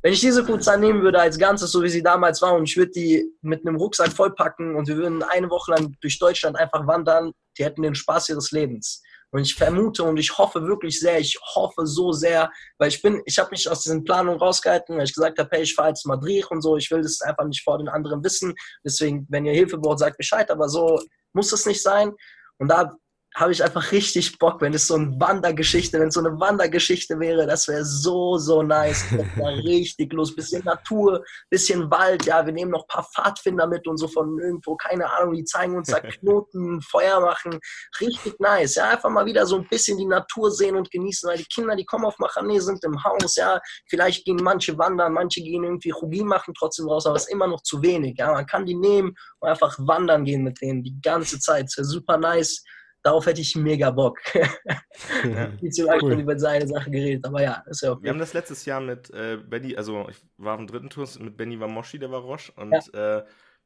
[0.01, 2.77] Wenn ich diese Kuza nehmen würde als Ganzes, so wie sie damals war, und ich
[2.77, 6.85] würde die mit einem Rucksack vollpacken und wir würden eine Woche lang durch Deutschland einfach
[6.85, 9.01] wandern, die hätten den Spaß ihres Lebens.
[9.31, 13.21] Und ich vermute und ich hoffe wirklich sehr, ich hoffe so sehr, weil ich bin,
[13.25, 16.05] ich habe mich aus diesen Planungen rausgehalten, weil ich gesagt habe, hey, ich fahre jetzt
[16.05, 18.55] Madrid und so, ich will das einfach nicht vor den anderen wissen.
[18.85, 21.01] Deswegen, wenn ihr Hilfe braucht, sagt Bescheid, aber so
[21.33, 22.13] muss es nicht sein.
[22.57, 22.95] Und da
[23.37, 27.19] habe ich einfach richtig Bock, wenn es so eine Wandergeschichte, wenn es so eine Wandergeschichte
[27.19, 29.05] wäre, das wäre so, so nice.
[29.11, 30.35] Das wäre richtig los.
[30.35, 34.39] Bisschen Natur, bisschen Wald, ja, wir nehmen noch ein paar Pfadfinder mit und so von
[34.39, 37.59] irgendwo, keine Ahnung, die zeigen uns da Knoten, Feuer machen.
[38.01, 38.73] Richtig nice.
[38.73, 41.75] Ja, einfach mal wieder so ein bisschen die Natur sehen und genießen, weil die Kinder,
[41.75, 45.91] die kommen auf Machane, sind im Haus, ja, vielleicht gehen manche wandern, manche gehen irgendwie
[45.91, 48.15] Rugi machen trotzdem raus, aber es ist immer noch zu wenig.
[48.17, 51.65] Ja, man kann die nehmen und einfach wandern gehen mit denen die ganze Zeit.
[51.65, 52.63] Es wäre super nice
[53.03, 54.19] darauf hätte ich mega Bock.
[54.33, 56.11] ja, Viel zu lange cool.
[56.11, 58.03] schon über seine Sache geredet, aber ja, ist ja okay.
[58.03, 61.37] Wir haben das letztes Jahr mit äh, Benny, also ich war am dritten Tour mit
[61.37, 63.17] Benny Wamoshi, der war Roche und ja.
[63.17, 63.25] äh,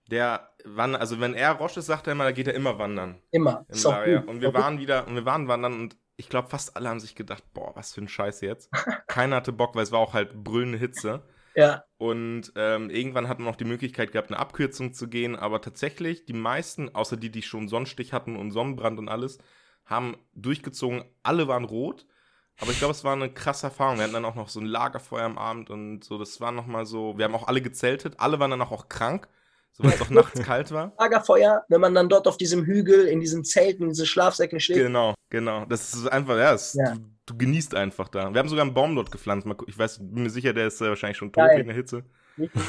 [0.10, 3.22] der wann, also wenn er Roche ist, sagt er immer, da geht er immer wandern.
[3.32, 3.66] Immer.
[3.70, 4.28] Ist auch gut.
[4.28, 7.16] Und wir waren wieder, und wir waren wandern und ich glaube, fast alle haben sich
[7.16, 8.70] gedacht, boah, was für ein Scheiß jetzt.
[9.08, 11.24] Keiner hatte Bock, weil es war auch halt brüllende Hitze.
[11.56, 11.84] Ja.
[11.98, 15.36] Und ähm, irgendwann hat man auch die Möglichkeit gehabt, eine Abkürzung zu gehen.
[15.36, 19.38] Aber tatsächlich, die meisten, außer die, die schon Sonnenstich hatten und Sonnenbrand und alles,
[19.86, 21.04] haben durchgezogen.
[21.24, 22.06] Alle waren rot.
[22.60, 23.98] Aber ich glaube, es war eine krasse Erfahrung.
[23.98, 26.18] Wir hatten dann auch noch so ein Lagerfeuer am Abend und so.
[26.18, 27.18] Das war nochmal so.
[27.18, 28.20] Wir haben auch alle gezeltet.
[28.20, 29.28] Alle waren dann auch, auch krank.
[29.74, 30.94] So, weil es auch nachts kalt war.
[31.00, 34.78] Lagerfeuer, wenn man dann dort auf diesem Hügel, in diesen Zelten, in diesen Schlafsäcken steht.
[34.78, 35.66] Genau, genau.
[35.66, 36.96] Das ist einfach, ja, es, ja.
[37.26, 38.34] Du, genießt einfach da.
[38.34, 39.48] Wir haben sogar einen Baum dort gepflanzt.
[39.68, 42.04] Ich weiß, bin mir sicher, der ist äh, wahrscheinlich schon tot wegen der Hitze.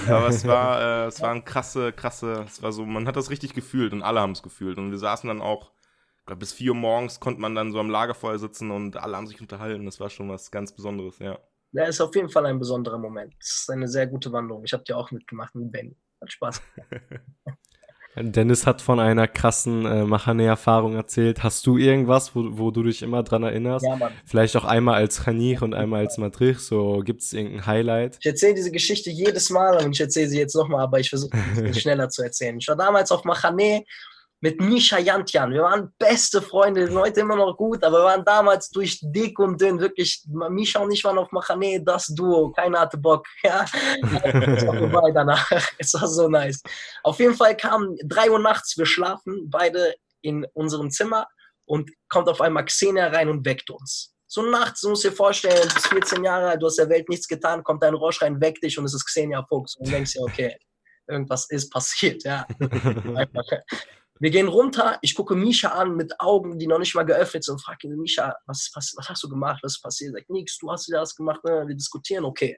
[0.08, 3.30] Aber es war, äh, es war ein krasse, krasse, es war so, man hat das
[3.30, 4.78] richtig gefühlt und alle haben es gefühlt.
[4.78, 5.72] Und wir saßen dann auch,
[6.20, 9.16] ich glaube, bis vier Uhr morgens konnte man dann so am Lagerfeuer sitzen und alle
[9.16, 9.84] haben sich unterhalten.
[9.86, 11.38] Das war schon was ganz Besonderes, ja.
[11.72, 13.34] Ja, ist auf jeden Fall ein besonderer Moment.
[13.40, 14.62] Es ist eine sehr gute Wanderung.
[14.64, 15.96] Ich habe die auch mitgemacht mit Ben.
[16.20, 16.62] Hat Spaß.
[18.14, 21.42] Dennis hat von einer krassen äh, Machane-Erfahrung erzählt.
[21.42, 23.86] Hast du irgendwas, wo, wo du dich immer dran erinnerst?
[23.86, 24.12] Ja, Mann.
[24.26, 26.60] Vielleicht auch einmal als Khanich und einmal als Madrid.
[26.60, 28.18] So gibt es irgendein Highlight?
[28.20, 31.36] Ich erzähle diese Geschichte jedes Mal und ich erzähle sie jetzt nochmal, aber ich versuche
[31.64, 32.58] es schneller zu erzählen.
[32.58, 33.84] Ich war damals auf Machane
[34.42, 35.52] mit Misha Jantjan.
[35.52, 39.38] Wir waren beste Freunde, sind heute immer noch gut, aber wir waren damals durch dick
[39.38, 40.24] und dünn, wirklich.
[40.50, 43.24] Misha und ich waren auf Machane, das Duo, keiner hatte Bock.
[43.44, 45.48] Ja, es war vorbei danach.
[45.78, 46.60] Es war so nice.
[47.04, 51.26] Auf jeden Fall kamen drei Uhr nachts, wir schlafen beide in unserem Zimmer
[51.64, 54.12] und kommt auf einmal Xenia rein und weckt uns.
[54.26, 57.08] So nachts, du musst dir vorstellen, du bist 14 Jahre alt, du hast der Welt
[57.08, 59.76] nichts getan, kommt ein Rosch rein, weckt dich und es ist Xenia Fuchs.
[59.76, 60.56] Und du denkst dir, okay,
[61.06, 62.46] irgendwas ist passiert, ja.
[64.20, 67.54] Wir gehen runter, ich gucke Misha an mit Augen, die noch nicht mal geöffnet sind
[67.54, 70.14] und frage ihn, Misha, was, was, was hast du gemacht, was ist passiert?
[70.14, 71.64] Er sagt, nix, du hast wieder das gemacht, ne?
[71.66, 72.56] wir diskutieren, okay.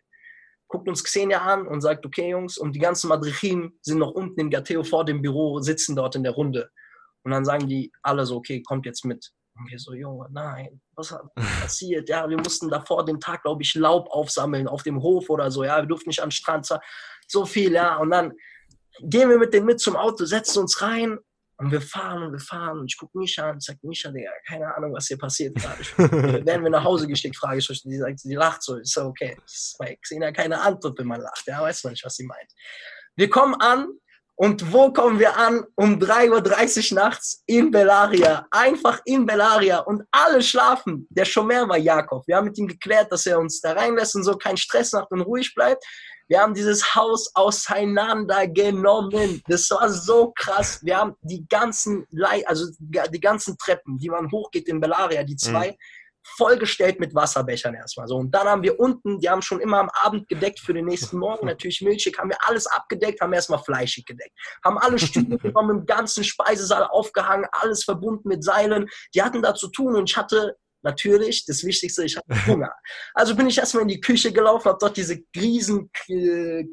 [0.68, 4.40] Guckt uns Xenia an und sagt, okay Jungs, und die ganzen Madrichim sind noch unten
[4.40, 6.70] im Gateo vor dem Büro, sitzen dort in der Runde.
[7.22, 9.30] Und dann sagen die alle so, okay, kommt jetzt mit.
[9.56, 11.22] Und wir so, Junge, nein, was hat
[11.60, 12.08] passiert?
[12.08, 15.64] Ja, wir mussten davor den Tag, glaube ich, Laub aufsammeln auf dem Hof oder so.
[15.64, 16.68] Ja, wir durften nicht an den Strand.
[17.28, 17.96] So viel, ja.
[17.96, 18.32] Und dann
[19.00, 21.18] gehen wir mit denen mit zum Auto, setzen uns rein
[21.56, 22.80] und wir fahren und wir fahren.
[22.80, 26.44] Und ich gucke Misha an und sage, Misha, Digga, keine Ahnung, was hier passiert gerade.
[26.44, 27.82] werden wir nach Hause geschickt, frage ich euch.
[27.82, 28.78] Die sagt, die lacht so.
[28.78, 31.46] Ich so, okay, ist bei Xena keine Antwort, wenn man lacht.
[31.46, 32.50] Ja, weiß man nicht, was sie meint.
[33.16, 33.88] Wir kommen an
[34.36, 35.64] und wo kommen wir an?
[35.76, 38.46] Um 3.30 Uhr nachts in Bellaria.
[38.50, 39.78] Einfach in Bellaria.
[39.78, 41.06] Und alle schlafen.
[41.10, 42.26] Der Schomer war Jakob.
[42.26, 45.12] Wir haben mit ihm geklärt, dass er uns da reinlässt und so keinen Stress macht
[45.12, 45.84] und ruhig bleibt.
[46.28, 49.42] Wir haben dieses Haus auseinandergenommen.
[49.46, 50.80] Das war so krass.
[50.82, 55.36] Wir haben die ganzen, Le also die ganzen Treppen, die man hochgeht in Bellaria, die
[55.36, 55.76] zwei, mhm
[56.24, 58.08] vollgestellt mit Wasserbechern erstmal.
[58.08, 58.16] So.
[58.16, 61.18] Und dann haben wir unten, die haben schon immer am Abend gedeckt für den nächsten
[61.18, 64.32] Morgen, natürlich milchig, haben wir alles abgedeckt, haben erstmal fleischig gedeckt.
[64.64, 68.88] Haben alle Stühle genommen, im ganzen Speisesaal aufgehangen, alles verbunden mit Seilen.
[69.14, 72.72] Die hatten da zu tun und ich hatte natürlich, das Wichtigste, ich hatte Hunger.
[73.14, 75.90] Also bin ich erstmal in die Küche gelaufen, habe dort diese riesen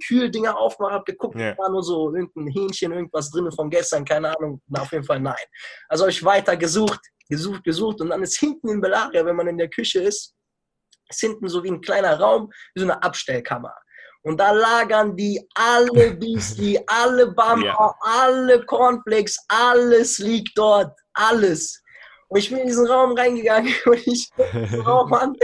[0.05, 1.57] Kühldinger aufgemacht, habe geguckt, yeah.
[1.57, 5.19] war nur so irgendein Hähnchen, irgendwas drin von gestern, keine Ahnung, na, auf jeden Fall
[5.19, 5.35] nein.
[5.87, 6.99] Also habe ich weiter gesucht,
[7.29, 10.35] gesucht, gesucht und dann ist hinten in Belaria, wenn man in der Küche ist,
[11.09, 13.73] ist hinten so wie ein kleiner Raum, wie so eine Abstellkammer.
[14.23, 17.95] Und da lagern die alle Beastie, alle Bamba, ja.
[18.01, 20.97] alle Cornflakes, alles liegt dort.
[21.13, 21.81] Alles.
[22.31, 24.29] Und ich bin in diesen Raum reingegangen und ich
[24.85, 25.35] Raum an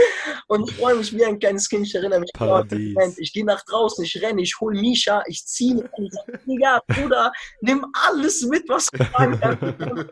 [0.46, 1.86] und ich freue mich wie ein kleines Kind.
[1.86, 3.18] Ich erinnere mich Paradies.
[3.18, 7.30] Ich gehe nach draußen, ich renne, ich hole Misha, ich ziehe und sage, Digga, Bruder,
[7.60, 9.52] nimm alles mit, was du hast.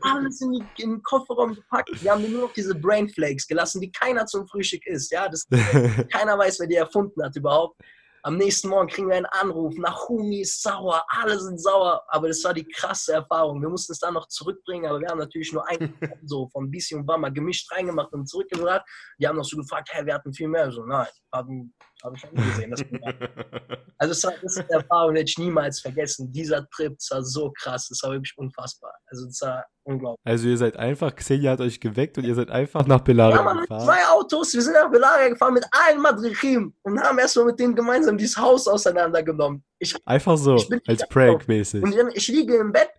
[0.03, 1.91] alles in, die, in, den Kofferraum gepackt.
[2.03, 5.11] Wir haben nur noch diese Brain Flakes gelassen, die keiner zum Frühstück isst.
[5.13, 5.47] Ja, das,
[6.13, 7.81] keiner weiß, wer die erfunden hat überhaupt.
[8.27, 12.43] Am nächsten Morgen kriegen wir einen Anruf, Nachumi ist sauer, alle sind sauer, aber das
[12.43, 13.63] war die krasse Erfahrung.
[13.63, 16.97] Wir mussten es dann noch zurückbringen, aber wir haben natürlich nur ein so von BC
[16.97, 18.85] und Bama gemischt reingemacht und zurückgebracht.
[19.21, 20.73] Die haben noch so gefragt, hey, wir hatten viel mehr.
[20.73, 21.73] So, nein, haben
[22.05, 22.73] habe ich schon gesehen.
[23.99, 26.33] also das, war, das ist eine Erfahrung, die ich niemals vergessen.
[26.33, 28.93] Dieser Trip, das war so krass, das war wirklich unfassbar.
[29.07, 30.21] Also das war unglaublich.
[30.25, 33.43] Also ihr seid einfach, Xenia hat euch geweckt und ihr seid einfach nach Belaria ja,
[33.43, 33.85] man, gefahren?
[33.85, 37.75] zwei Autos, wir sind nach Belaria gefahren mit allen Madrichim und haben erstmal mit denen
[37.75, 39.65] gemeinsam dieses Haus auseinandergenommen.
[39.79, 40.57] Ich, einfach so,
[40.87, 41.83] als Prank-mäßig.
[41.83, 42.91] Und ich liege im Bett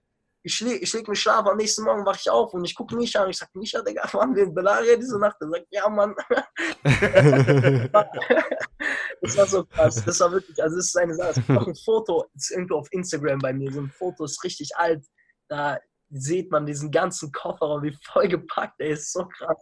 [0.48, 2.96] ich, leg, ich leg mich schlafen, am nächsten Morgen wache ich auf und ich gucke
[2.96, 5.36] Misha und ich sage, Misha, Digga, waren wir in Belaria diese Nacht?
[5.42, 6.16] Er sagt, ja, Mann.
[9.22, 10.06] das war so krass.
[10.06, 11.30] Das war wirklich, also das ist eine Sache.
[11.32, 14.24] Es gibt noch ein Foto, das ist irgendwo auf Instagram bei mir, so ein Foto
[14.24, 15.06] ist richtig alt.
[15.50, 19.62] Da sieht man diesen ganzen Kofferraum, wie vollgepackt, ey, ist so krass.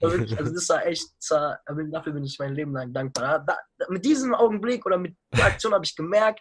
[0.00, 3.44] Wirklich, also das war echt, das war, dafür bin ich mein Leben lang dankbar.
[3.44, 6.40] Da, da, mit diesem Augenblick oder mit der Aktion habe ich gemerkt,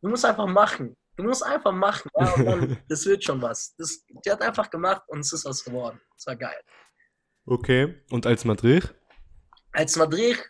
[0.00, 0.96] du musst einfach machen.
[1.16, 2.10] Du musst einfach machen.
[2.18, 3.74] Ja, dann, das wird schon was.
[3.76, 6.00] Das, die hat einfach gemacht und es ist was geworden.
[6.14, 6.60] Das war geil.
[7.44, 8.02] Okay.
[8.10, 8.94] Und als Madrid?
[9.72, 10.42] Als Madrid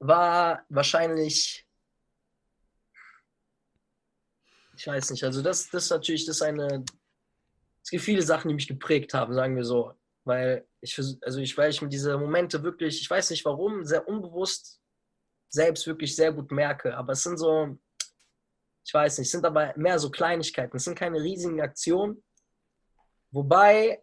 [0.00, 1.66] war wahrscheinlich.
[4.76, 5.22] Ich weiß nicht.
[5.24, 6.84] Also, das, das ist natürlich das ist eine.
[7.82, 9.94] Es gibt viele Sachen, die mich geprägt haben, sagen wir so.
[10.24, 14.06] Weil ich, also ich, weil ich mir diese Momente wirklich, ich weiß nicht warum, sehr
[14.06, 14.80] unbewusst
[15.50, 16.96] selbst wirklich sehr gut merke.
[16.96, 17.76] Aber es sind so,
[18.84, 20.76] ich weiß nicht, sind aber mehr so Kleinigkeiten.
[20.76, 22.22] Es sind keine riesigen Aktionen.
[23.32, 24.02] Wobei,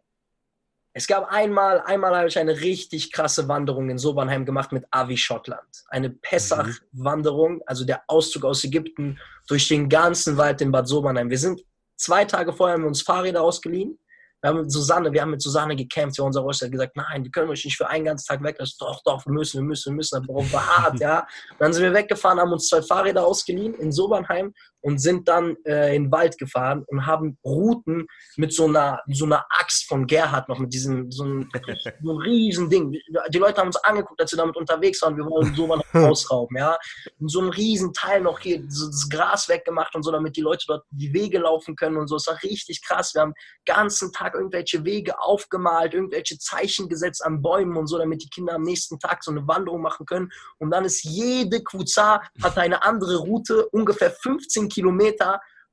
[0.93, 5.17] es gab einmal, einmal habe ich eine richtig krasse Wanderung in Sobernheim gemacht mit Avi
[5.17, 5.85] Schottland.
[5.89, 11.29] Eine Pessach-Wanderung, also der Auszug aus Ägypten durch den ganzen Wald in Bad Sobernheim.
[11.29, 11.61] Wir sind
[11.95, 13.99] zwei Tage vorher haben wir uns Fahrräder ausgeliehen
[14.41, 17.23] wir haben mit Susanne, wir haben mit Susanne gekämpft, ja, unser Roster hat gesagt, nein,
[17.23, 18.77] wir können euch nicht für einen ganzen Tag weglassen.
[18.79, 21.19] Doch, doch, wir müssen, wir müssen, wir müssen, aber darauf beharrt, ja.
[21.51, 24.53] Und dann sind wir weggefahren, haben uns zwei Fahrräder ausgeliehen in Sobernheim
[24.87, 28.07] und sind dann äh, in den Wald gefahren und haben Routen
[28.37, 31.49] mit so einer, so einer Axt von Gerhard noch, mit diesem, so einem,
[32.01, 32.93] so einem riesen Ding.
[32.93, 36.77] Die Leute haben uns angeguckt, als wir damit unterwegs waren, wir wollen Sobernheim ausrauben, ja.
[37.19, 40.41] Und so ein riesen Teil noch hier, so das Gras weggemacht und so, damit die
[40.41, 42.15] Leute dort die Wege laufen können und so.
[42.15, 43.13] Es war richtig krass.
[43.13, 43.33] Wir haben
[43.65, 48.53] ganzen Tag irgendwelche Wege aufgemalt, irgendwelche Zeichen gesetzt an Bäumen und so, damit die Kinder
[48.53, 50.29] am nächsten Tag so eine Wanderung machen können.
[50.59, 54.76] Und dann ist jede Kuza hat eine andere Route, ungefähr 15 Kilometer.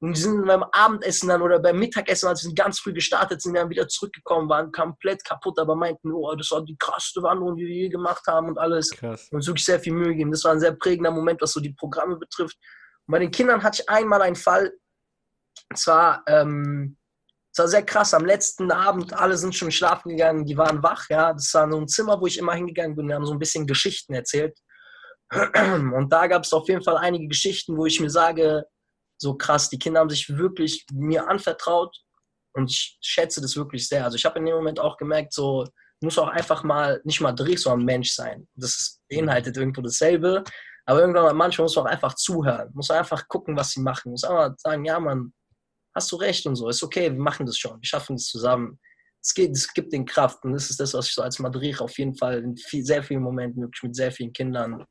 [0.01, 3.55] Und die sind beim Abendessen dann oder beim Mittagessen, als sie ganz früh gestartet sind,
[3.55, 7.67] dann wieder zurückgekommen, waren komplett kaputt, aber meinten, oh, das war die krasseste Wanderung, die
[7.67, 8.91] wir je gemacht haben und alles.
[8.91, 9.29] Krass.
[9.31, 10.31] Und wirklich sehr viel Mühe gegeben.
[10.31, 12.57] Das war ein sehr prägender Moment, was so die Programme betrifft.
[13.07, 14.73] Und bei den Kindern hatte ich einmal einen Fall,
[15.75, 16.99] zwar, ähm,
[17.53, 18.13] es war sehr krass.
[18.13, 21.33] Am letzten Abend, alle sind schon schlafen gegangen, die waren wach, ja.
[21.33, 23.09] Das war so ein Zimmer, wo ich immer hingegangen bin.
[23.09, 24.59] Wir haben so ein bisschen Geschichten erzählt.
[25.31, 28.67] Und da gab es auf jeden Fall einige Geschichten, wo ich mir sage,
[29.25, 31.97] so krass, die Kinder haben sich wirklich mir anvertraut
[32.55, 34.05] Und ich schätze das wirklich sehr.
[34.05, 35.67] Also ich habe in dem Moment auch gemerkt, so
[36.03, 38.47] muss auch einfach mal nicht mal Dreh, sondern Mensch sein.
[38.55, 40.45] Das beinhaltet irgendwo dasselbe.
[40.87, 44.25] Aber irgendwann manchmal muss man auch einfach zuhören, muss einfach gucken, was sie machen, muss
[44.25, 45.33] einfach sagen, ja, Mann,
[45.95, 48.79] hast du recht und so, ist okay, wir machen das schon, wir schaffen es zusammen.
[49.23, 51.81] Es, geht, es gibt den Kraft und das ist das, was ich so als Madrid
[51.81, 54.85] auf jeden Fall in viel, sehr vielen Momenten wirklich mit sehr vielen Kindern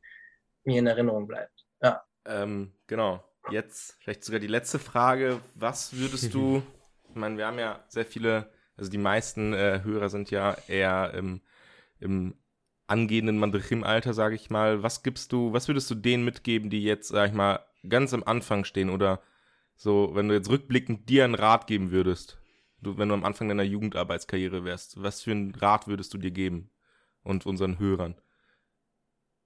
[0.65, 1.53] mir in Erinnerung bleibt.
[1.83, 2.03] Ja.
[2.25, 3.23] Ähm, genau.
[3.49, 5.41] Jetzt vielleicht sogar die letzte Frage.
[5.55, 6.63] Was würdest du,
[7.09, 11.13] ich meine, wir haben ja sehr viele, also die meisten äh, Hörer sind ja eher
[11.13, 11.41] im,
[11.99, 12.35] im
[12.87, 14.83] angehenden Mandrim-Alter, sage ich mal.
[14.83, 18.23] Was gibst du, was würdest du denen mitgeben, die jetzt, sag ich mal, ganz am
[18.23, 19.21] Anfang stehen oder
[19.75, 22.37] so, wenn du jetzt rückblickend dir einen Rat geben würdest,
[22.81, 26.31] du, wenn du am Anfang deiner Jugendarbeitskarriere wärst, was für einen Rat würdest du dir
[26.31, 26.71] geben
[27.23, 28.19] und unseren Hörern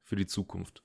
[0.04, 0.84] für die Zukunft?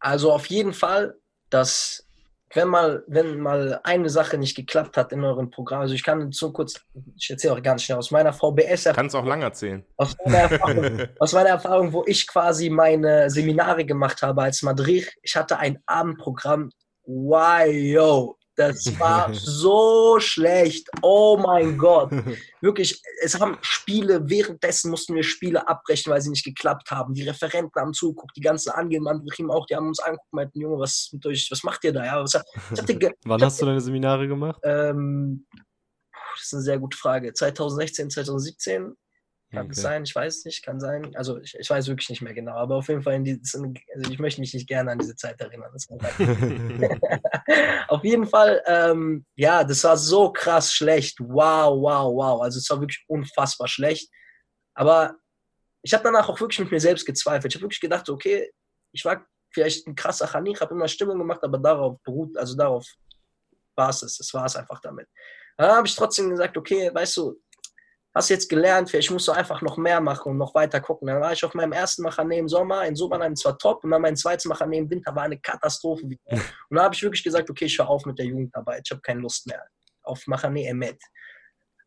[0.00, 1.18] Also auf jeden Fall,
[1.50, 2.05] dass
[2.54, 6.30] wenn mal, wenn mal eine Sache nicht geklappt hat in eurem Programm, also ich kann
[6.32, 6.80] so kurz,
[7.16, 8.84] ich erzähle auch ganz schnell aus meiner VBS.
[8.94, 9.84] Kannst auch lang erzählen.
[9.96, 15.12] Aus meiner, Erfahrung, aus meiner Erfahrung, wo ich quasi meine Seminare gemacht habe als Madrid,
[15.22, 16.70] ich hatte ein Abendprogramm,
[17.04, 20.88] wow, yo, das war so schlecht.
[21.02, 22.10] Oh mein Gott.
[22.60, 27.14] Wirklich, es haben Spiele, währenddessen mussten wir Spiele abbrechen, weil sie nicht geklappt haben.
[27.14, 30.78] Die Referenten haben zugeguckt, die ganzen Angehenden auch, die haben uns angeguckt und meinten, Junge,
[30.78, 32.04] was, mit euch, was macht ihr da?
[32.04, 32.34] Ja, was,
[33.24, 34.60] Wann hast du deine Seminare gemacht?
[34.64, 35.46] Ähm,
[36.34, 37.32] das ist eine sehr gute Frage.
[37.32, 38.94] 2016, 2017.
[39.52, 39.74] Kann okay.
[39.74, 41.14] sein, ich weiß nicht, kann sein.
[41.14, 44.10] Also ich, ich, weiß wirklich nicht mehr genau, aber auf jeden Fall, in die, also
[44.10, 45.70] ich möchte mich nicht gerne an diese Zeit erinnern.
[47.88, 51.20] auf jeden Fall, ähm, ja, das war so krass schlecht.
[51.20, 52.42] Wow, wow, wow.
[52.42, 54.10] Also es war wirklich unfassbar schlecht.
[54.74, 55.16] Aber
[55.82, 57.52] ich habe danach auch wirklich mit mir selbst gezweifelt.
[57.52, 58.50] Ich habe wirklich gedacht, okay,
[58.92, 59.24] ich war
[59.54, 62.84] vielleicht ein krasser Chanich, habe immer Stimmung gemacht, aber darauf beruht, also darauf
[63.76, 64.18] war es es.
[64.18, 65.08] Das war es einfach damit.
[65.56, 67.40] Dann habe ich trotzdem gesagt, okay, weißt du,
[68.16, 71.06] hast jetzt gelernt, vielleicht musst du einfach noch mehr machen und noch weiter gucken.
[71.06, 74.02] Dann war ich auf meinem ersten Machané im Sommer, in Sommerheim zwar top, und dann
[74.02, 76.02] mein zweites Machané im Winter war eine Katastrophe.
[76.04, 76.16] Und
[76.70, 79.20] da habe ich wirklich gesagt, okay, ich höre auf mit der Jugendarbeit, ich habe keine
[79.20, 79.62] Lust mehr
[80.02, 80.98] auf Machané Emet.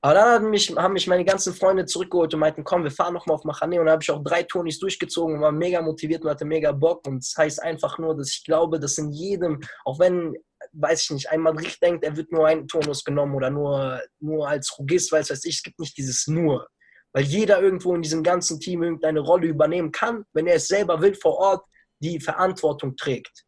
[0.02, 3.14] Aber dann haben mich, haben mich meine ganzen Freunde zurückgeholt und meinten, komm, wir fahren
[3.14, 3.80] nochmal auf Machané.
[3.80, 6.72] Und da habe ich auch drei Tonis durchgezogen und war mega motiviert und hatte mega
[6.72, 7.06] Bock.
[7.06, 10.36] Und das heißt einfach nur, dass ich glaube, dass in jedem, auch wenn
[10.74, 14.48] weiß ich nicht, ein Madrid denkt, er wird nur einen Turnus genommen oder nur, nur
[14.48, 16.68] als Rugist, weiß weiß ich, es gibt nicht dieses nur.
[17.14, 21.02] Weil jeder irgendwo in diesem ganzen Team irgendeine Rolle übernehmen kann, wenn er es selber
[21.02, 21.66] will, vor Ort
[22.00, 23.46] die Verantwortung trägt.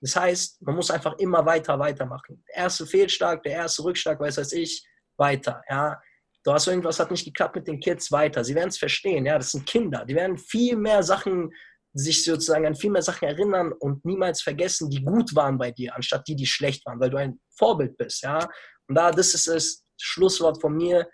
[0.00, 2.44] Das heißt, man muss einfach immer weiter, weitermachen.
[2.48, 5.62] Der erste Fehlschlag, der erste Rückschlag, weiß weiß ich, weiter.
[5.68, 6.00] Ja.
[6.44, 8.44] Du hast irgendwas hat nicht geklappt mit den Kids, weiter.
[8.44, 10.04] Sie werden es verstehen, ja, das sind Kinder.
[10.04, 11.52] Die werden viel mehr Sachen
[11.94, 15.94] sich sozusagen an viel mehr Sachen erinnern und niemals vergessen, die gut waren bei dir,
[15.94, 18.48] anstatt die, die schlecht waren, weil du ein Vorbild bist, ja.
[18.86, 21.08] Und da, das ist das Schlusswort von mir,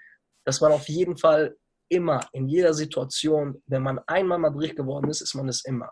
[0.44, 1.56] dass man auf jeden Fall
[1.88, 5.90] immer, in jeder Situation, wenn man einmal Madrid geworden ist, ist man es immer.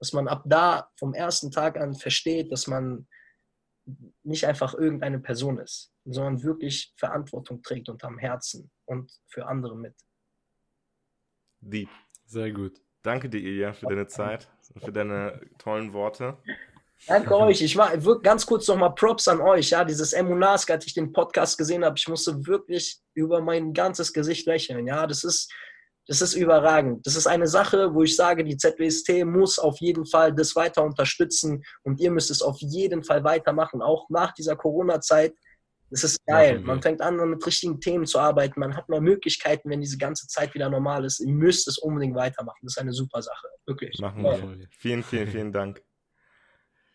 [0.00, 3.06] Dass man ab da vom ersten Tag an versteht, dass man
[4.22, 9.76] nicht einfach irgendeine Person ist, sondern wirklich Verantwortung trägt und am Herzen und für andere
[9.76, 9.94] mit.
[11.60, 11.88] Deep.
[12.26, 12.80] Sehr gut.
[13.02, 16.38] Danke dir, Ilja, für deine Zeit und für deine tollen Worte.
[17.08, 17.60] Danke euch.
[17.60, 19.70] Ich war ganz kurz nochmal Props an euch.
[19.70, 24.12] Ja, dieses Emunask, als ich den Podcast gesehen habe, ich musste wirklich über mein ganzes
[24.12, 24.86] Gesicht lächeln.
[24.86, 25.52] Ja, das ist,
[26.06, 27.04] das ist überragend.
[27.04, 30.84] Das ist eine Sache, wo ich sage, die ZWST muss auf jeden Fall das weiter
[30.84, 35.34] unterstützen und ihr müsst es auf jeden Fall weitermachen, auch nach dieser Corona-Zeit.
[35.92, 36.58] Das ist geil.
[36.60, 38.58] Man fängt an, mit richtigen Themen zu arbeiten.
[38.58, 41.20] Man hat mehr Möglichkeiten, wenn diese ganze Zeit wieder normal ist.
[41.20, 42.60] Ihr müsst es unbedingt weitermachen.
[42.62, 43.46] Das ist eine super Sache.
[43.66, 43.98] Wirklich.
[44.00, 44.68] Machen wir.
[44.78, 45.82] Vielen, vielen, vielen Dank.